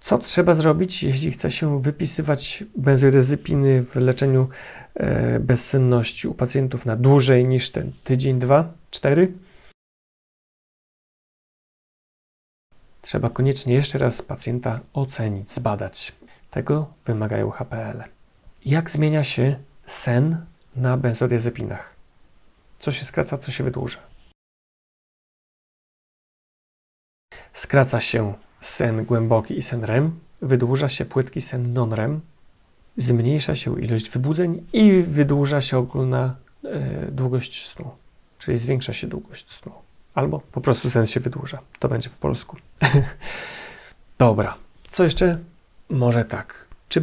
Co 0.00 0.18
trzeba 0.18 0.54
zrobić, 0.54 1.02
jeśli 1.02 1.30
chce 1.30 1.50
się 1.50 1.82
wypisywać 1.82 2.64
benzodiazepiny 2.76 3.82
w 3.82 3.96
leczeniu 3.96 4.48
e, 4.94 5.40
bezsenności 5.40 6.28
u 6.28 6.34
pacjentów 6.34 6.86
na 6.86 6.96
dłużej 6.96 7.44
niż 7.44 7.70
ten 7.70 7.92
tydzień, 8.04 8.38
dwa, 8.38 8.72
cztery? 8.90 9.32
Trzeba 13.04 13.30
koniecznie 13.30 13.74
jeszcze 13.74 13.98
raz 13.98 14.22
pacjenta 14.22 14.80
ocenić, 14.92 15.50
zbadać. 15.52 16.12
Tego 16.50 16.86
wymagają 17.04 17.50
HPL. 17.50 18.02
Jak 18.64 18.90
zmienia 18.90 19.24
się 19.24 19.56
sen 19.86 20.46
na 20.76 20.96
benzodiazepinach? 20.96 21.94
Co 22.76 22.92
się 22.92 23.04
skraca, 23.04 23.38
co 23.38 23.52
się 23.52 23.64
wydłuża? 23.64 23.98
Skraca 27.52 28.00
się 28.00 28.34
sen 28.60 29.04
głęboki 29.04 29.58
i 29.58 29.62
sen 29.62 29.84
REM, 29.84 30.20
wydłuża 30.42 30.88
się 30.88 31.04
płytki 31.04 31.40
sen 31.40 31.72
non-REM, 31.72 32.20
zmniejsza 32.96 33.56
się 33.56 33.80
ilość 33.80 34.10
wybudzeń 34.10 34.66
i 34.72 35.02
wydłuża 35.02 35.60
się 35.60 35.78
ogólna 35.78 36.36
e, 36.64 37.10
długość 37.10 37.68
snu, 37.68 37.90
czyli 38.38 38.56
zwiększa 38.56 38.92
się 38.92 39.06
długość 39.06 39.50
snu. 39.50 39.72
Albo 40.14 40.40
po 40.52 40.60
prostu 40.60 40.90
sen 40.90 41.06
się 41.06 41.20
wydłuża. 41.20 41.58
To 41.78 41.88
będzie 41.88 42.10
po 42.10 42.16
polsku. 42.16 42.56
Dobra. 44.18 44.54
Co 44.90 45.04
jeszcze? 45.04 45.38
Może 45.88 46.24
tak. 46.24 46.66
Czy 46.88 47.00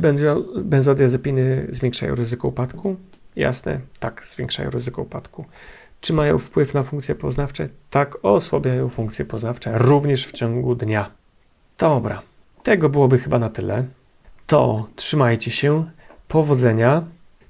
benzodiazepiny 0.63 1.67
zwiększają 1.69 2.15
ryzyko 2.15 2.47
upadku? 2.47 2.95
Jasne, 3.36 3.80
tak, 4.00 4.26
zwiększają 4.30 4.69
ryzyko 4.69 5.02
upadku. 5.02 5.45
Czy 6.02 6.13
mają 6.13 6.38
wpływ 6.38 6.74
na 6.74 6.84
funkcje 6.84 7.15
poznawcze? 7.15 7.69
Tak, 7.89 8.17
osłabiają 8.24 8.89
funkcje 8.89 9.26
poznawcze 9.26 9.78
również 9.78 10.28
w 10.28 10.32
ciągu 10.32 10.76
dnia. 10.76 11.12
Dobra, 11.78 12.21
tego 12.63 12.89
byłoby 12.89 13.19
chyba 13.19 13.39
na 13.39 13.50
tyle. 13.50 13.86
To 14.47 14.88
trzymajcie 14.95 15.52
się, 15.52 15.89
powodzenia. 16.28 17.04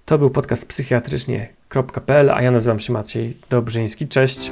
To 0.05 0.17
był 0.17 0.29
podcast 0.29 0.65
psychiatrycznie.pl, 0.65 2.31
a 2.31 2.41
ja 2.41 2.51
nazywam 2.51 2.79
się 2.79 2.93
Maciej 2.93 3.37
Dobrzyński. 3.49 4.07
Cześć. 4.07 4.51